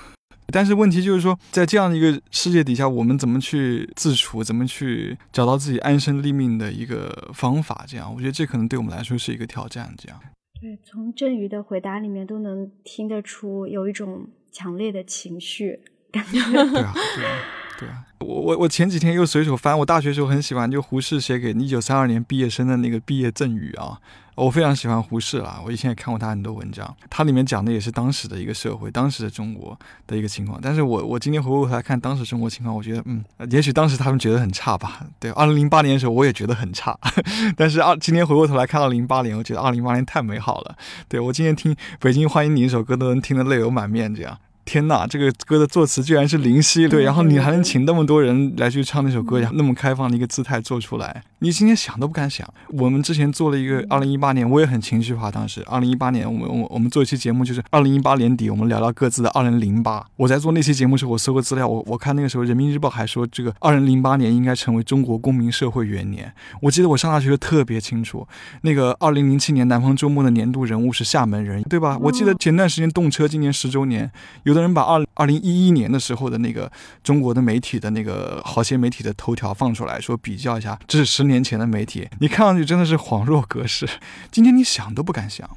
[0.52, 7.84] 但是问题就是说，在这样的一个世界底下，我们怎么去自处，怎么去找到自己安身立命的一个方法？
[7.86, 9.92] 这样，我觉得这可能对我们来说是一个挑战。
[9.98, 10.18] 这样，
[10.60, 16.38] 对，从振宇的回答里面都能听得出有一种强烈的情绪感觉。
[17.78, 18.04] 对啊。
[18.18, 23.98] 我我我前几天又随手翻，我大学时候很喜欢就胡适写给一九三二年毕业生的那个毕业赠语啊。
[24.36, 30.60] 我非常喜欢胡适啦，我以前也看过他很多文章，他里面讲的也是当时的一个社会，当时的中国的一个情况。
[30.62, 35.06] 但是我我今天回过头来看当时中国情况，我觉得嗯，也许当时他们觉得很差吧。
[35.18, 36.94] 对，二零零八年的时候我也觉得很差，
[37.56, 40.76] 但是二今天回过头来看到零八年，我觉得二零零八年太美好了。
[41.08, 44.38] 对我今天听《北京欢迎你》一首歌都能听得泪流满面，这样。
[44.66, 52.46] 天呐，这个歌的作词居然是林夕，对，然后你还能请那么多人来去唱那首歌，然后那么开放的一个姿态做出来，你今天想都不敢想。
[52.70, 55.30] 我们之前做了一个二零一八年，我也很情绪化。
[55.30, 60.04] 当时二零一八年，我们我我们做一期节目，就是二零一八年底，我们聊聊各自的二零零八。
[60.16, 66.32] 我在做那期节目时，候，我搜过资料，我我看那个时候人民日报还说，这个二零零八年应该成为中国公民社会元年。
[66.60, 68.26] 我记得我上大学特别清楚，
[68.62, 71.96] 那个二零零七年南方周末的年度人物是厦门人，对吧？
[72.00, 74.10] 我记得前段时间动车今年十周年，
[74.42, 75.36] 有的人把二二零。
[75.46, 76.70] 一一年的时候的那个
[77.04, 83.86] 中国的媒体的那个好些媒体的头条放出来说比较一下，这是十年前的媒体，你看上去真的是恍若隔世。
[84.32, 85.48] 今天你想都不敢想。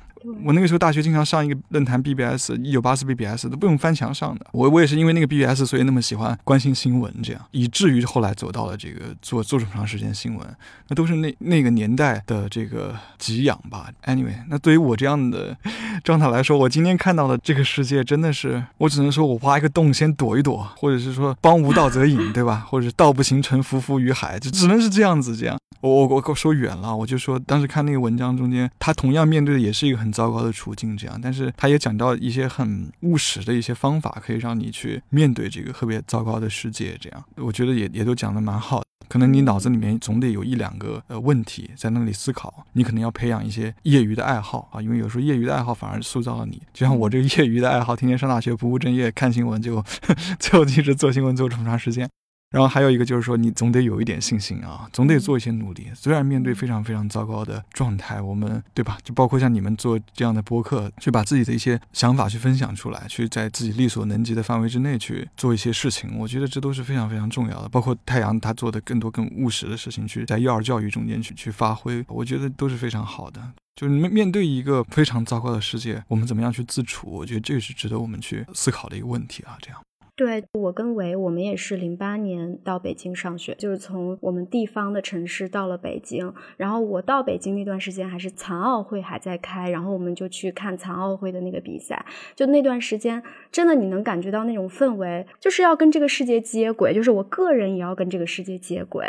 [0.43, 4.45] 我那个时候大学经常上一个论坛 BBS，一九八四 BBS 都不用翻墙上的。
[4.51, 10.47] 我我也是因为那个 BBS，所以那么喜欢关心新闻，这样以至于后来走到了这个做做这么长时间新闻，
[10.89, 13.89] 那都是那那个年代的这个给养吧。
[14.05, 15.55] Anyway，那对于我这样的
[16.03, 22.65] 状态来说，我今天看到的这个世界真的是，我只能说我挖一个洞先躲一躲，或者是说帮无道则隐，对吧？
[22.69, 25.57] 或者是道不行沉浮浮于海，就只能是这样子这样。
[25.81, 38.85] 我我我说远了，我就说当时看那个文章中间，他同样面对的也是一个很糟糕的处境，这样，但是他也讲到一些很务实的一些方法，可以让你去面对这个特别糟糕的世界，这样，我觉得也也都讲的蛮好的。
[39.07, 46.61] 可能你脑子里面总得有一两个呃问题在那里思考，你可能要培养一些业余的爱好啊，因为有时候业余的爱好反而塑造了你。
[46.73, 49.83] 就像我这个业余的爱好，天天上大学不务正业看新闻，就
[50.39, 52.07] 最后一直做新闻做这么长时间。
[52.51, 55.87] 然后还有一个就是说，你总得有一点信心啊，总得做一些努力。
[55.93, 58.97] 虽然面对非常非常糟糕的状态，我们对吧？
[59.03, 67.69] 就包括像你们做这样的播客，去把自己的一些想法去分享出来，去在自己力所能及的范围之内去做一些事情，我觉得这都是非常非常重要的。
[67.69, 73.39] 包括太阳他做的更多更务实的事情，去在幼儿教育中间去去发挥，我觉得都是非常好的。
[73.75, 77.07] 就是面面对一个非常糟糕的世界，我们怎么样去自处？
[77.11, 79.79] 我觉得这个是值得我们去思考的一个问题啊，这样。
[80.19, 86.33] 对我跟维，我们也是零八年到北京上学，就是从我们地方的城市到了北京。
[86.57, 92.05] 然后我到北京那段时间，还是残奥会还在开，然后我们就去看残奥会的那个比赛。
[92.35, 99.07] 就那段时间，真的你能感觉到那种氛围，就是要跟这个世界接轨，就是我个人也要跟这个世界接轨。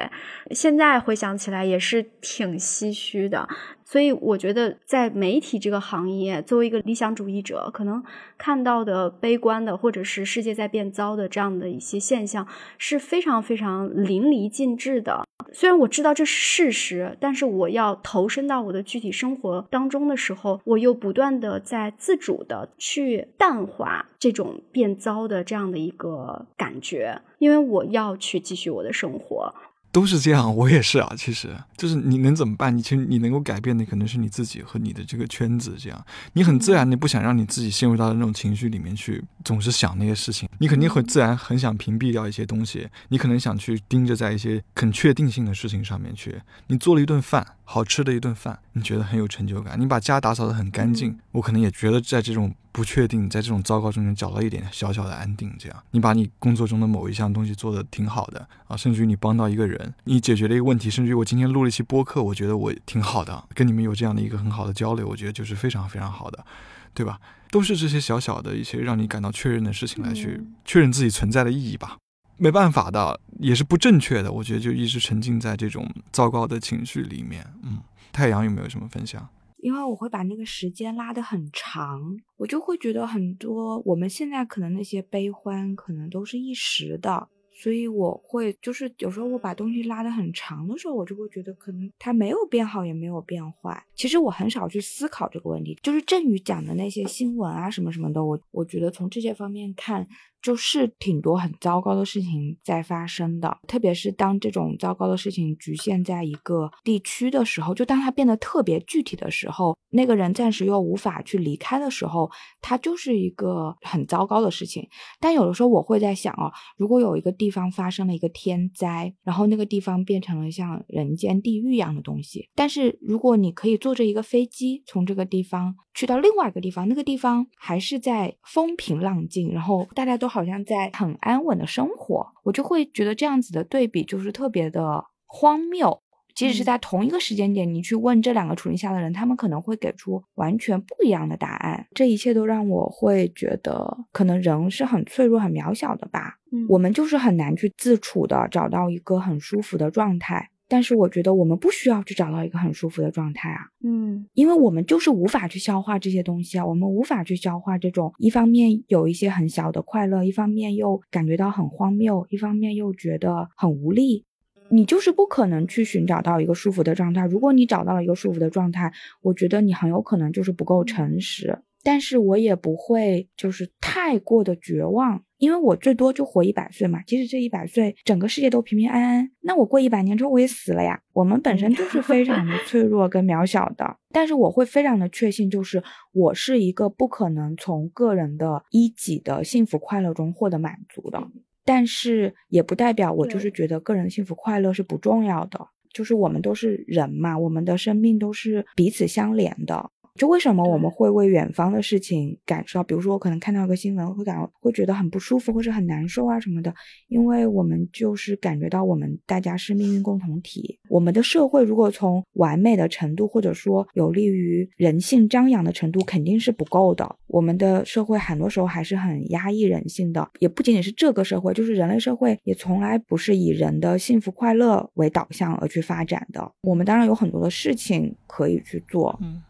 [0.52, 3.48] 现在回想起来，也是挺唏嘘的。
[3.90, 8.00] 所以我觉得，在媒体这个行业，作为一个理想主义者，可能
[8.38, 12.46] 看到的悲观的，或者是世界在变糟的这样的一些现象，
[12.78, 15.24] 是非常非常淋漓尽致的。
[15.52, 29.52] 虽然我知道这是事实，但是我要投身到我的具体生活当中的时候，我又不断的在自主的去淡化这种变糟的这样的一个感觉，因为我要去继续我的生活。
[29.92, 31.12] 都是这样，我也是啊。
[31.18, 32.76] 其实就是你能怎么办？
[32.76, 35.74] 你其实你能够改变的可能是你自己和你的这个圈子。
[35.78, 42.88] 这样，你很自然的不想让你自己陷入到那种情绪里面去，总是想那些事情，你肯定会自然很想屏蔽掉一些东西。
[43.08, 46.40] 你可能想去盯着在一些很确定性的事情上面去。
[46.68, 49.80] 你做了一顿饭，好吃的一顿饭，你觉得很有成就感。
[49.80, 55.54] 你把家打扫得很干净，我可能也觉得在这种不确定、在这种糟糕中间找到一点小小的安定。
[55.56, 66.44] 这样，你把你工作中的某一项东西做得挺好的啊，甚至于你帮到一个人，你解决了一个问题，甚至于我今天录了一期播客，我觉得我挺好的，跟你们有这样的一个很好的交流，我觉得就是非常非常好的，
[66.92, 67.20] 对吧？
[67.52, 71.98] 都是这些小小的一些让你感到确认的事情来去确认自己存在的意义吧。
[72.36, 74.30] 没办法的，也是不正确的。
[74.30, 77.44] 我觉得就一直沉浸在这种糟糕的情绪里面。
[77.62, 77.78] 嗯，
[78.12, 79.28] 太阳有没有什么分享？
[79.58, 87.28] 因为我会把那个时间拉得很长，我就会觉得很多我们现在可能那些悲欢可能都是一时的。
[87.52, 93.84] 所以我会就是有时候我把东西拉得很长的时候，我就会觉得可能它没有变好，也没有变坏。
[93.94, 95.78] 其实我很少去思考这个问题。
[95.82, 100.08] 就是振宇讲的那些新闻啊什么什么的，我我觉得从这些方面看。
[100.42, 112.30] 就是挺多很糟糕的事情在发生的，特别是当这种糟糕的事情局限在一个地区的时候，就当它变得特别具体的时候，那个人暂时又无法去离开的时候，
[112.62, 114.88] 它就是一个很糟糕的事情。
[115.20, 130.29] 但有的时候我会在想哦，如果有一个地方发生了一个天灾，然后那个地方变成了像人间地狱一样的东西，但是如果你可以坐着一个飞机从这个地方去到另外一个地方，那个地方还是在风平浪静，然后大家都。
[130.30, 136.00] 好像在很安稳的生活，我就会觉得这样子的对比就是特别的荒谬。
[136.32, 141.86] 即使是在同一个时间点，你去问这两个处境下的人，他们可能会给出完全不一样的答案。
[141.92, 146.38] 这一切都让我会觉得，可能人是很脆弱、很渺小的吧。
[146.52, 150.50] 嗯，我们就是很难去自处的找到一个很舒服的状态。
[150.70, 164.24] 但是我觉得我们不需要去找到一个很舒服的状态啊，嗯，因为我们就是无法去消化这些东西啊，我们无法去消化这种一方面有一些很小的快乐，一方面又感觉到很荒谬，一方面又觉得很无力，
[164.70, 167.26] 你就是不可能去寻找到一个舒服的状态。
[167.26, 171.58] 如果你找到了一个舒服的状态，我觉得你很有可能就是不够诚实。
[171.82, 177.02] 但是我也不会就是太过的绝望，因为我最多就活一百岁嘛。
[177.02, 181.00] 即使这一百岁整个世界都平平安安，那我过一百年之后我也死了呀。
[181.12, 191.22] 我们本身就是非常的 脆弱跟渺小的，但是我会非常的确信，就是我是一个不可能从个人的一己的幸福快乐中获得满足的。
[191.64, 199.90] 但是也不代表我就是觉得个人幸福快乐是不重要的，就是我们都是人嘛，我们的生命都是彼此相连的。
[200.16, 206.74] 就为什么我们会为远方的事情感受到，比如说我可能看到一个新闻会感会觉得很不舒服或者很难受啊什么的，
[207.08, 210.78] 因为我们就是感觉到我们大家是命运共同体。
[210.88, 217.16] 我们的社会如果从完美的程度或者说有利于人性张扬的程度肯定是不够的。
[217.26, 226.50] 我们的社会很多时候还是很压抑人性的，也不仅仅是这个社会，就是人类社会也从来不是以人的幸福快乐为导向而去发展的。
[226.62, 229.40] 我们当然有很多的事情可以去做，嗯。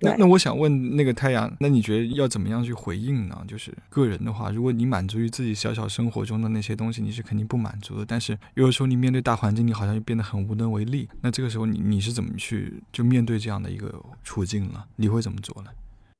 [0.00, 3.44] 那那我想问那个太阳，那你觉得要怎么样去回应呢？
[3.48, 8.04] 就是个人的话，如果你满足于自己小小生活中的那些东西，你是肯定不满足的。
[8.06, 11.08] 但是有的时候你面对大环境，你好像又变得很无能为力。
[11.20, 14.86] 那这个时候你你是怎么去就面对这样的一个处境了？
[14.96, 15.70] 你会怎么做呢？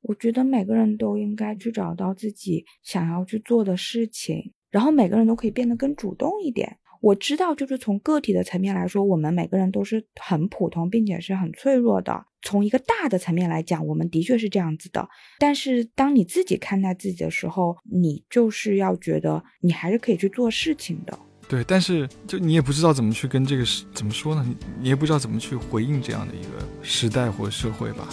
[0.03, 6.79] 我觉得每个人都应该去找到自己想要去做的事情，然后每个人都可以变得更主动一点。
[7.01, 12.27] 我知道，就是从个体的层面来说，我们每个人都是很普通，并且是很脆弱的。
[12.43, 15.09] 从一个大的层面来讲，我们的确是这样子的。
[15.39, 21.19] 但是，当你自己看待自己的时候，你就是要觉得你还是可以去做事情的。
[21.49, 24.45] 对，但是就你也不知道怎么去跟这个怎么说呢？
[24.47, 26.49] 你你也不知道怎么去回应这样的一个
[26.83, 28.07] 时代或社会吧。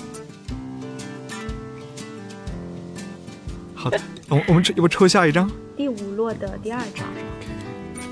[3.74, 5.52] 好的，我我们抽，要不抽下一张？
[5.76, 7.06] 第五落的第二张。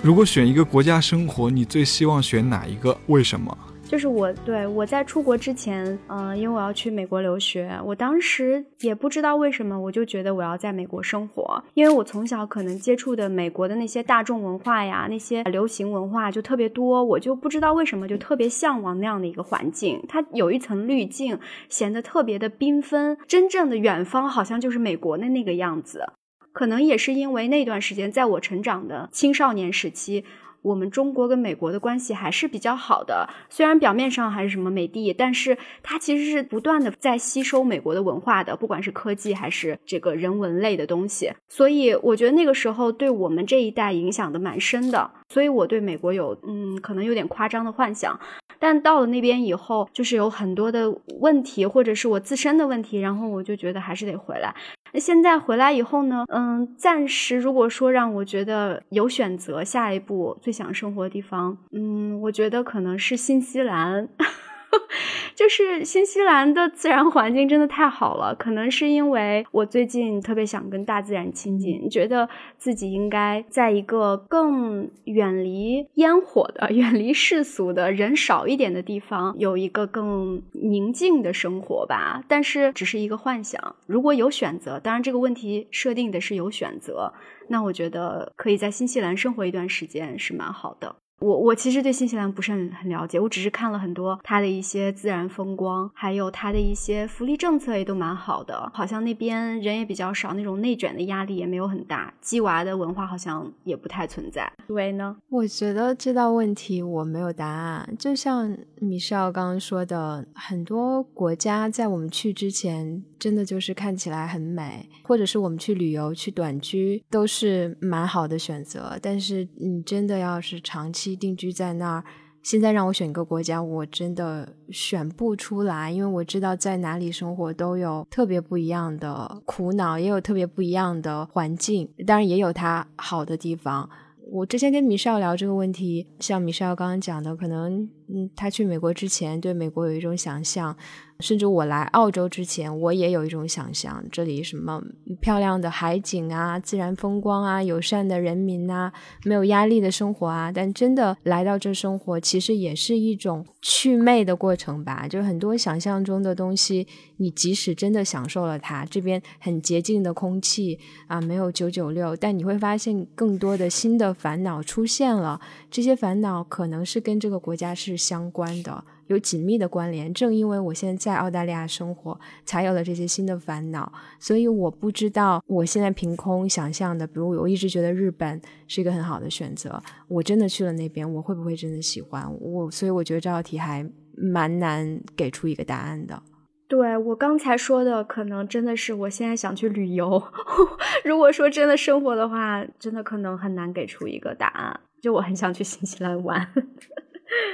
[0.04, 2.98] 如果选一个国家生活，你最希望选哪一个？
[3.08, 3.58] 为什么？
[3.94, 21.38] 就是我对我在出国之前，嗯，因为我要去美国留学，我当时也不知道为什么，我就觉得我要在美国生活，因为我从小可能接触的美国的那些大众文化呀，那些流行文化就特别多，我就不知道为什么就特别向往那样的一个环境，它有一层滤镜，
[21.70, 26.14] 显得特别的缤纷，真正的远方好像就是美国的那个样子。
[26.52, 30.24] 可能也是因为那段时间，在我成长的青少年时期，
[30.64, 33.30] 我们中国跟美国的关系还是比较好的。
[33.50, 41.32] 虽然表面上还是什么美帝，但是它其实是不断的在吸收美国的文化的，不管是科技还是这个人文类的东西。
[41.50, 45.12] 所以我觉得那个时候对我们这一代影响的蛮深的。
[45.30, 48.20] 所以我对美国有嗯，可能有点夸张的幻想。
[48.60, 50.90] 但到了那边以后，就是有很多的
[51.20, 54.56] 问题，或者是我自身的问题，然后我就觉得还是得回来。
[54.94, 64.08] 那现在回来以后呢，嗯，暂时如果说让我觉得有选择，下一步最想生活的地方，嗯，我觉得可能是新西兰。
[65.36, 82.24] 就是新西兰的自然环境真的太好了，可能是因为我最近特别想跟大自然亲近，觉得自己应该在一个更远离烟火的、 远离世俗的人少一点的地方，有一个更宁静的生活吧。
[82.28, 87.14] 但是只是一个幻想，如果有选择，当然这个问题设定的是有选择，
[87.48, 90.96] 那我觉得可以在新西兰生活一段时间是蛮好的。
[91.20, 104.52] 我我其实对新西兰不是很很了解，我只是看了很多它的一些自然风光，还有它的一些福利政策也都蛮好的，好像那边人也比较少，那种内卷的压力也没有很大，鸡娃的文化好像也不太存在。
[104.68, 105.16] 对呢？
[105.30, 121.16] 我觉得这道问题我没有答案，就像米少刚刚说的，很多国家在我们去之前，真的就是看起来很美，或者是我们去旅游去短居都是蛮好的选择，但是你真的要是长期。
[121.16, 122.04] 定居在那儿，
[122.42, 133.90] 现在让我选一个国家，我真的选不出来，因为我知道在哪里生活都有特别不一样的苦恼，也有特别不一样的环境，当然也有它好的地方。
[134.32, 140.76] 我之前跟米少聊这个问题，像米少刚刚讲的，可能嗯，他去美国之前对美国有一种想象。
[141.20, 144.82] 甚至我来澳洲之前，我也有一种想象，这里什么
[145.22, 148.92] 漂亮的海景啊、自然风光啊、友善的人民啊、
[149.24, 150.52] 没有压力的生活啊。
[150.52, 155.08] 但真的来到这生活，其实也是一种祛魅的过程吧。
[155.08, 156.88] 就是很多想象中的东西，
[157.18, 165.40] 你即使真的享受了它，这边很洁净的空气啊，没有九九六，但你会发现更多的新的烦恼出现了。
[165.72, 168.84] 这些烦恼可能是跟这个国家是相关的。
[169.08, 170.14] 有紧密的关联。
[170.14, 173.92] 正因为我现在在澳大利亚生活，才有了这些新的烦恼。
[174.20, 179.82] 所以我不知道，我现在凭空想象的，比如我一直觉得日本是一个很好的选择。
[180.08, 182.72] 我真的去了那边，我会不会真的喜欢我？
[182.72, 186.22] 所以我觉得这道题还蛮难给出一个答案的。
[186.68, 190.24] 对我刚才说的，可能真的是我现在想去旅游。
[191.06, 194.80] 如果说真的生活的话，真的可能很难给出一个答案。
[195.00, 196.48] 就我很想去新西兰玩。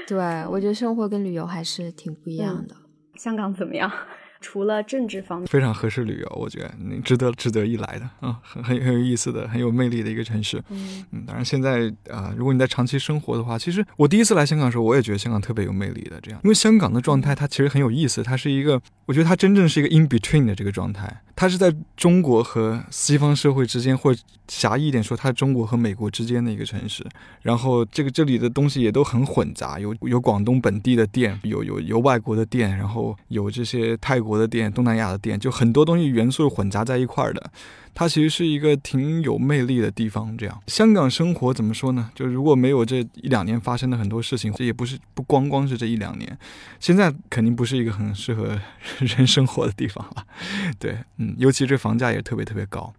[0.07, 0.17] 对，
[0.49, 2.75] 我觉得生活跟旅游还是挺不一样的。
[3.15, 3.91] 香港怎么样？
[4.41, 10.63] 除了政治方面，非常合适旅游，我觉得你值得值得一来的啊，很很很有意思的，很有魅力的一个城市。
[10.69, 16.17] 嗯嗯，当然现在啊，如果你在长期生活的话，其实我第一次来香港的时候，我也觉得香港特别有魅力的。
[16.21, 21.21] 这样，因为香港的状态它其实很有意思，它是一个，我觉得它真正是一个 in between 的这个状态。
[21.39, 24.13] 它是在中国和西方社会之间，或
[24.49, 27.01] 狭义一点说，它中国和美国之间的一个城市。
[27.41, 37.49] 然后这个这里的东西也都很混杂，有有广东本地的店，有有有外国的店，然后有这些泰国的店、东南亚的店，就很多东西元素混杂在一块儿的。
[37.93, 40.37] 它其实是一个挺有魅力的地方。
[40.37, 42.11] 这样，香港生活怎么说呢？
[42.15, 46.37] 就如果没有这一两年发生的很多事情，这也不是不光光是这一两年，
[46.79, 48.59] 现在肯定不是一个很适合
[48.99, 50.25] 人生活的地方了。
[50.79, 52.93] 对，嗯，尤其这房价也特别特别高。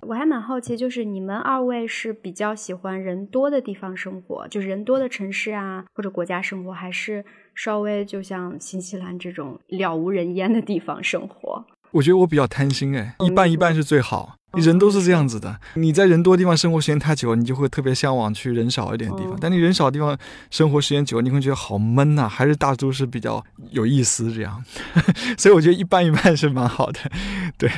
[0.00, 7.24] 我还蛮好奇，就是你们二位是比较喜欢人多的地方生活，就是人多的城市啊，或者国家生活，还是
[7.54, 11.66] 稍微就像新西兰这种了无人烟的地方生活？
[11.96, 14.36] 我觉得我比较贪心哎，一半一半是最好。
[14.52, 19.36] 人都是这样子的，你在人多地方生活时间太久，你就会特别向往去人少一点的地方。
[19.38, 20.16] 但你人少的地方
[20.50, 24.64] 生活时间久，你会觉得好闷呐，还是大都市比较有意思这样。
[25.36, 27.00] 所以我觉得一半一半是蛮好的。
[27.58, 27.70] 对，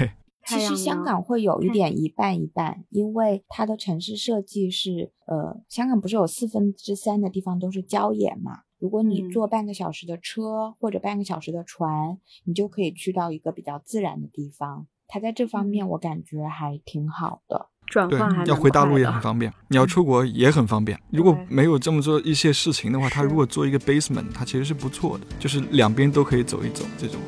[0.49, 8.61] 其实香港会有一点一半一半，因为它的城市设计是，呃，香港不是有四分之三的地方都是郊野嘛？
[8.79, 14.87] 如果你坐半个小时的车或者半个小时的船，你就可以去到一个比较自然的地方。
[15.07, 21.01] 它在这方面我感觉还挺好的，转换还要回大陆也很方便，你 要出国也很方便。
[21.11, 27.21] 如果没有这么做一些事情的话，它如果做一个 basement，它其实是不错的，就是两边都可以走一走这种。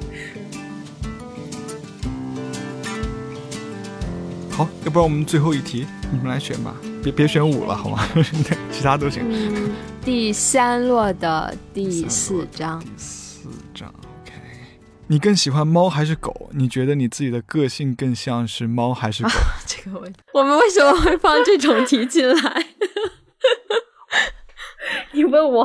[4.61, 8.07] 好，要不然我们最后一题，你们来选吧，别别选五了好吗？
[8.71, 9.25] 其他都行。
[10.05, 12.79] 第三落的第四章。
[12.79, 13.89] 第四章
[14.23, 14.35] ，OK。
[15.07, 16.51] 你更喜欢猫还是狗？
[16.53, 19.31] 你觉得你自己的个性更像是猫还是狗？
[19.67, 22.67] 这个问题，我们为什么会放这种题进来？
[25.13, 25.65] 你问我，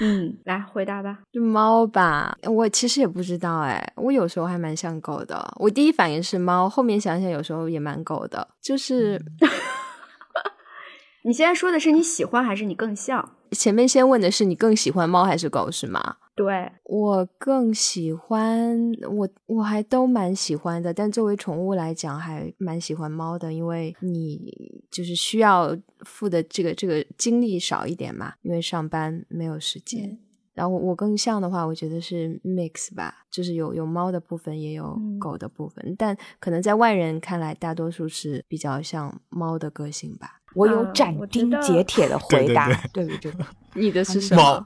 [0.00, 1.20] 嗯，来回答吧。
[1.32, 5.52] 是猫吧，我其实也不知道哎，我有时候还蛮像狗的。
[5.56, 8.48] 我第一反应是猫，后面想想有时候也蛮狗的。
[8.60, 9.22] 就是
[11.22, 13.36] 你现在说的是你喜欢还是你更像？
[13.52, 16.16] 前面先问的是你更喜欢猫还是狗是吗？
[16.36, 18.76] 对我更喜欢
[19.08, 30.18] 我我还都蛮喜欢的，但作为宠物来讲，还蛮喜欢猫的，因为你就是需要付的这个这个精力少一点嘛，因为上班没有时间。
[30.54, 40.40] 然后我更像的话，我觉得是 mix 吧，就是有有猫的部分，也有狗的部分，但可能在外人看来，大多数是比较像猫的个性吧。
[40.54, 43.32] 我有斩钉截铁的 回答，对对对？
[43.74, 44.64] 你的是什么？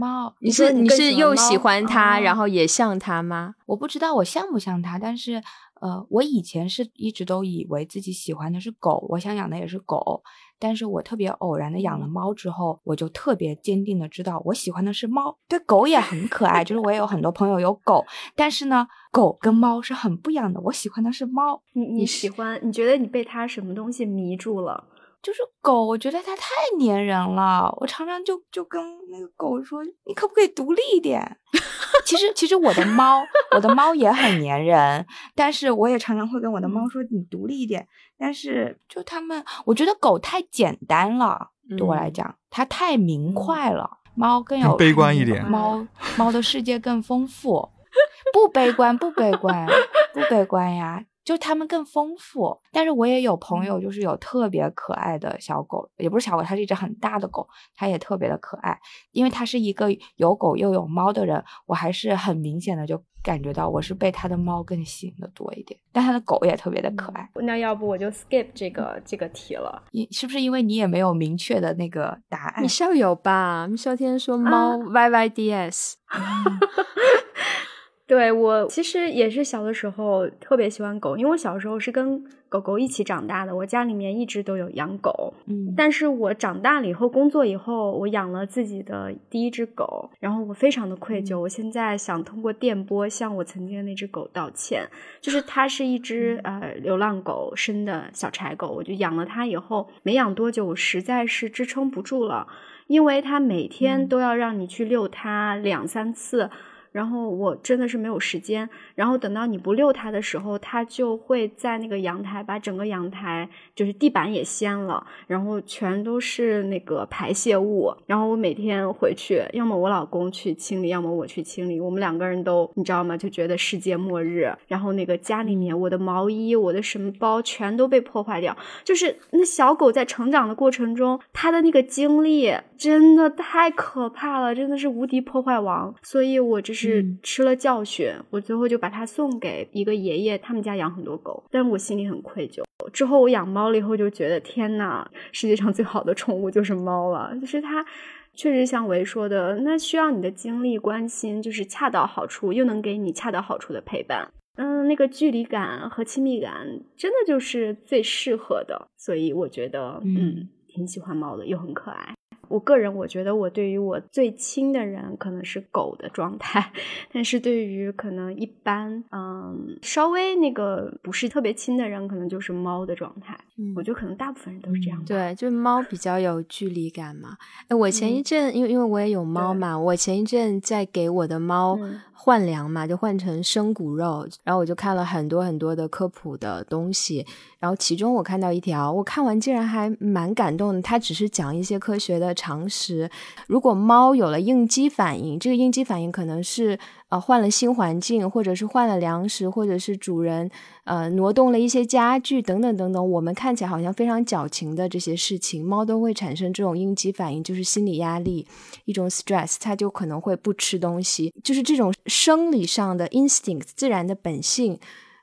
[0.00, 0.34] 猫？
[0.40, 3.54] 你是你是又喜欢它，然后也像它吗？
[3.66, 5.42] 我不知道我像不像它，但是
[5.80, 10.22] 呃，我以前是一直都以为自己喜欢的是狗，我想养的也是狗。
[10.62, 15.34] 但是我特别偶然的养了猫之后，我就特别坚定的知道我喜欢的是猫。
[15.48, 18.04] 对，狗也很可爱，就是我也有很多朋友有狗，
[18.36, 20.60] 但是呢，狗跟猫是很不一样的。
[20.60, 21.62] 我喜欢的是猫。
[21.72, 22.60] 你你喜欢？
[22.62, 24.84] 你觉得你被它什么东西迷住了？
[25.22, 26.44] 就是狗，我觉得它太
[26.78, 27.72] 粘人了。
[27.78, 31.38] 我常常就就跟那个狗说：“你可不可以独立一点？”
[32.06, 33.20] 其实，其实我的猫，
[33.54, 37.86] 我的猫也很粘人，但是我也常常会跟我的猫说：“你独立一点。”
[38.18, 43.98] 但是，就它们，我觉得狗太简单了，对我来讲，它太明快了。
[44.14, 45.86] 猫更有悲观一点，猫
[46.18, 47.70] 猫的世界更丰富，
[48.32, 49.66] 不悲观，不悲观，
[50.12, 51.04] 不悲观呀。
[51.30, 58.76] 就他们更丰富，但是我也有朋友，就是有特别可爱的小狗，也不是小狗，它是一只很大的狗，它也特别的可爱。
[59.12, 67.30] 因为它是一个有狗又有猫的人，我还是很明显的就感觉到我是被它的猫更吸引的多一点，但它的狗也特别的可爱。
[67.36, 72.64] 那要不我就 skip 这个这个题了，你是不是因为你也没有明确的那个答案？
[72.64, 73.68] 你校友吧？
[73.70, 75.96] 你校天说猫 Y Y D S。
[78.10, 85.32] 对我其实也是小的时候特别喜欢狗，因为我小时候是跟狗狗一起长大的，我家里面一直都有养狗。
[85.46, 91.38] 嗯，但是我长大了以后，工作以后，我养了自己的第一只狗，然后我非常的愧疚。
[91.38, 94.88] 我现在想通过电波向我曾经的那只狗道歉，
[95.20, 102.48] 就是它是一只呃流浪狗生的小柴狗，我就养了它以后，没养多久，我实在是支撑不住了，
[102.88, 106.50] 因为它每天都要让你去遛它两三次。
[106.92, 117.94] 然后我真的是没有时间，然后等到你不遛它的时候，它就会在那个阳台把整个阳台就是地板也掀了，然后全都是那个排泄物。
[118.06, 121.80] 然后我每天回去，要么我老公去清理，要么我去清理。
[121.80, 123.16] 我们两个人都你知道吗？
[123.16, 124.52] 就觉得世界末日。
[124.66, 128.56] 然后那个家里面，我的毛衣、我的什么包全都被破坏掉。
[128.84, 135.94] 就是那小狗在成长的过程中，它的那个经历真的太可怕了，真的是无敌破坏王。
[136.02, 136.80] 所以我这是。
[136.80, 142.62] 是吃了教训，我最后就把它送给一个爷爷，他们家养很多狗，但是我心里很愧疚。
[142.90, 147.84] 之后我养猫了以后，就觉得天呐，世界上最好的宠物就是猫了，就是它
[148.32, 154.26] 确实像维说的，那需要你的精力关心，就是恰到好处，又能给你恰到好处的陪伴。
[154.56, 156.66] 嗯，那个距离感和亲密感，
[156.96, 162.14] 真的就是最适合的，所以我觉得，嗯，挺喜欢猫的，又很可爱。
[162.48, 166.72] 我个人我觉得我对于我最亲的人可能是狗的状态，
[167.12, 173.38] 但是对于可能一般嗯稍微那个不是特别亲的人，可能就是猫的状态。
[173.76, 175.04] 我觉得可能大部分人都是这样。
[175.04, 177.36] 对，就是猫比较有距离感嘛。
[177.68, 181.78] 哎，我前一阵因为因为我也有猫嘛，我前一阵在给我的猫
[182.12, 187.24] 换粮嘛，就换成生骨肉，然后我就看了很多很多的科普的东西。
[187.58, 190.80] 然后其中我看到一条，我看完竟然还蛮感动的。
[190.80, 193.10] 它只是讲一些科学的常识。
[193.48, 200.48] 如果猫有了应激反应，这个应激反应可能是呃换了新环境，或者是换了粮食，或者是主人
[200.84, 203.10] 呃挪动了一些家具等等等等。
[203.10, 208.46] 我们看起来好像非常矫情的这些事情，猫都会产生这种应激反应，就是心理压力
[208.84, 214.78] 一种 stress，它就可能会不吃东西，就是这种生理上的 instinct 自然的本性。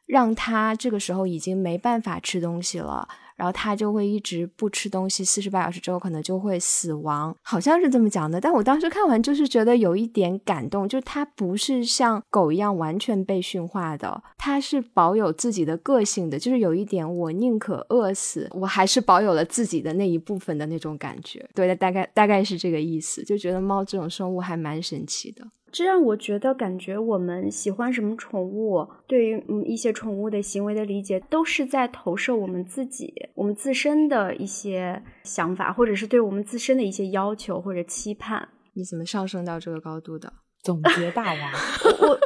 [0.08, 3.06] 让它这个时候已经没办法吃东西了，
[3.38, 8.42] 然后他就会一直不吃东西，四十八小时之后可能就会死亡，好像是这么讲的。
[8.42, 21.48] 但我当时看完就是觉得有一点感动，就是它不是像狗一样完全被驯化的，它是保有自己的个性的，就是有一点我宁可饿死，我还是保有了自己的那一部分的那种感觉。
[21.54, 25.46] 对，大概大概是这个意思，就觉得猫这种生物还蛮神奇的。
[25.72, 38.50] 这让我觉得，感觉我们喜欢什么宠物，对于嗯一些宠物的行为的理解，都是在投射我们自己、我们自身的一些想法，或者是对我们自身的一些要求或者期盼。
[38.74, 40.32] 你怎么上升到这个高度的？
[40.64, 41.52] 总结大王，
[42.02, 42.20] 我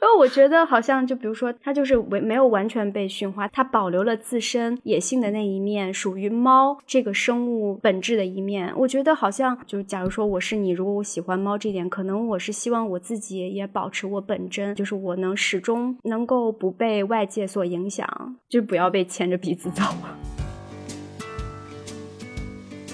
[0.00, 8.72] 因为我觉得好像就比如说，它就是没没有完全被驯化，它保留了自身野性的那一面，属于猫这个生物本质的一面。
[8.76, 19.82] 我觉得好像就假如说我是你，如果我喜欢猫这点，可能我是希望我自己也保持我本真，就是我能始终能够不被外界所影响，就不要被牵着鼻子走。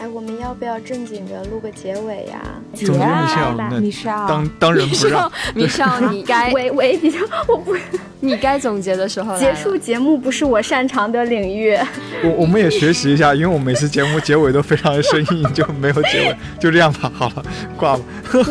[0.00, 2.40] 哎，我们要不要正经的录个结尾呀？
[2.74, 5.30] 总结一下，米少，当当仁不让。
[5.54, 7.18] 米少，你该喂 喂，比较
[7.48, 7.74] 我不，
[8.20, 11.76] 你该总结的时候结束节目不是我擅长的领域。
[12.22, 17.10] 我我们也学习一下，因为我每次节目 结尾都非常的生硬，就没有结尾，就这样吧。
[17.14, 17.42] 好了，
[17.76, 18.00] 挂了。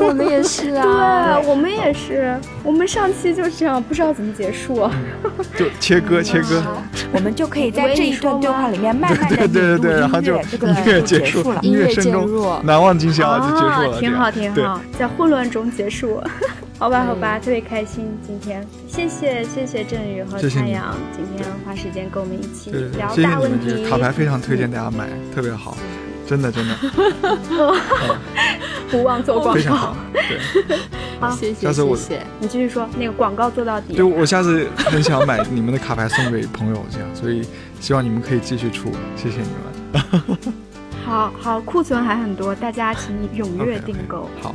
[0.01, 2.37] 我们也是啊，对，我们也是。
[2.63, 4.89] 我们上期就这样，不知道怎么结束，
[5.57, 6.61] 就切割切割。
[7.13, 11.36] 我们就可以在这一段对话里面慢慢的对对对，然后就音乐结束。
[11.61, 16.21] 音乐声中难忘今宵就结束了，挺好挺好，在混乱中结束，
[16.79, 25.75] 好吧好吧，特别开心今天，谢谢谢谢振宇和太阳，今天花时间跟我们一起聊大问题，卡牌非常推荐大家买，特别好，
[26.27, 26.75] 真的真的，
[28.91, 30.39] 不忘做广告，对，
[31.19, 31.97] 好谢谢，下次我
[32.39, 37.41] 你继续说那个广告做到底，对我下次很想买你们的卡牌送给朋友，这样，所以
[37.79, 39.49] 希望你们可以继续出，谢谢你
[40.53, 40.66] 们。
[41.07, 44.29] 好好，库存还很多，大家请你踊跃订购。
[44.41, 44.53] 好。